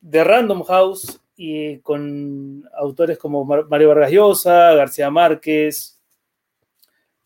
[0.00, 5.97] de Random House, y con autores como Mario Vargas Llosa, García Márquez,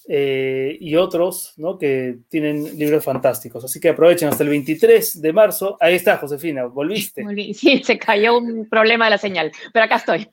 [0.09, 1.79] eh, y otros ¿no?
[1.79, 3.65] que tienen libros fantásticos.
[3.65, 5.77] Así que aprovechen hasta el 23 de marzo.
[5.81, 7.25] Ahí está, Josefina, volviste.
[7.55, 10.29] Sí, se cayó un problema de la señal, pero acá estoy.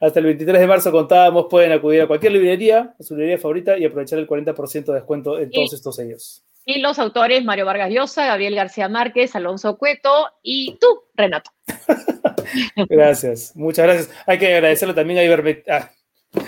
[0.00, 3.78] Hasta el 23 de marzo contábamos, pueden acudir a cualquier librería, a su librería favorita
[3.78, 6.44] y aprovechar el 40% de descuento en todos estos sellos.
[6.64, 11.50] Y los autores Mario Vargas Llosa, Gabriel García Márquez, Alonso Cueto y tú, Renato.
[12.88, 14.10] gracias, muchas gracias.
[14.26, 15.76] Hay que agradecerlo también a Ibermectina.
[15.76, 15.90] Ah,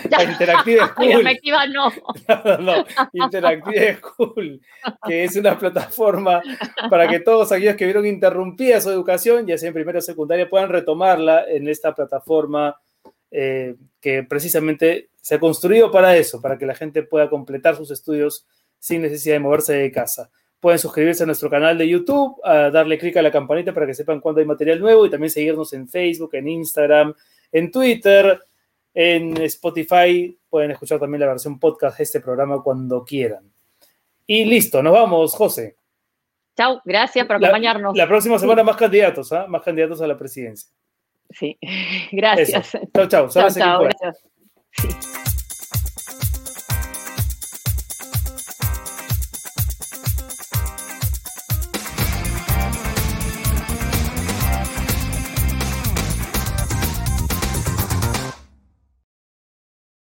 [0.29, 1.23] Interactive School.
[1.73, 1.91] no.
[2.27, 4.61] no, no, Interactive School,
[5.05, 6.41] que es una plataforma
[6.89, 10.49] para que todos aquellos que vieron interrumpida su educación, ya sea en primera o secundaria,
[10.49, 12.75] puedan retomarla en esta plataforma
[13.31, 17.91] eh, que precisamente se ha construido para eso, para que la gente pueda completar sus
[17.91, 18.45] estudios
[18.79, 20.29] sin necesidad de moverse de casa.
[20.59, 24.19] Pueden suscribirse a nuestro canal de YouTube, darle clic a la campanita para que sepan
[24.19, 27.13] cuándo hay material nuevo y también seguirnos en Facebook, en Instagram,
[27.51, 28.39] en Twitter
[28.95, 33.51] en Spotify pueden escuchar también la versión podcast de este programa cuando quieran.
[34.25, 35.75] Y listo, nos vamos, José.
[36.55, 37.95] Chao, gracias por acompañarnos.
[37.95, 39.45] La, próxima semana más candidatos, ¿ah?
[39.47, 40.71] más candidatos a la presidencia.
[41.29, 41.57] Sí,
[42.11, 42.71] gracias.
[42.95, 43.29] Chao, chao.
[43.29, 43.83] Chao, chao.
[43.83, 45.24] Gracias.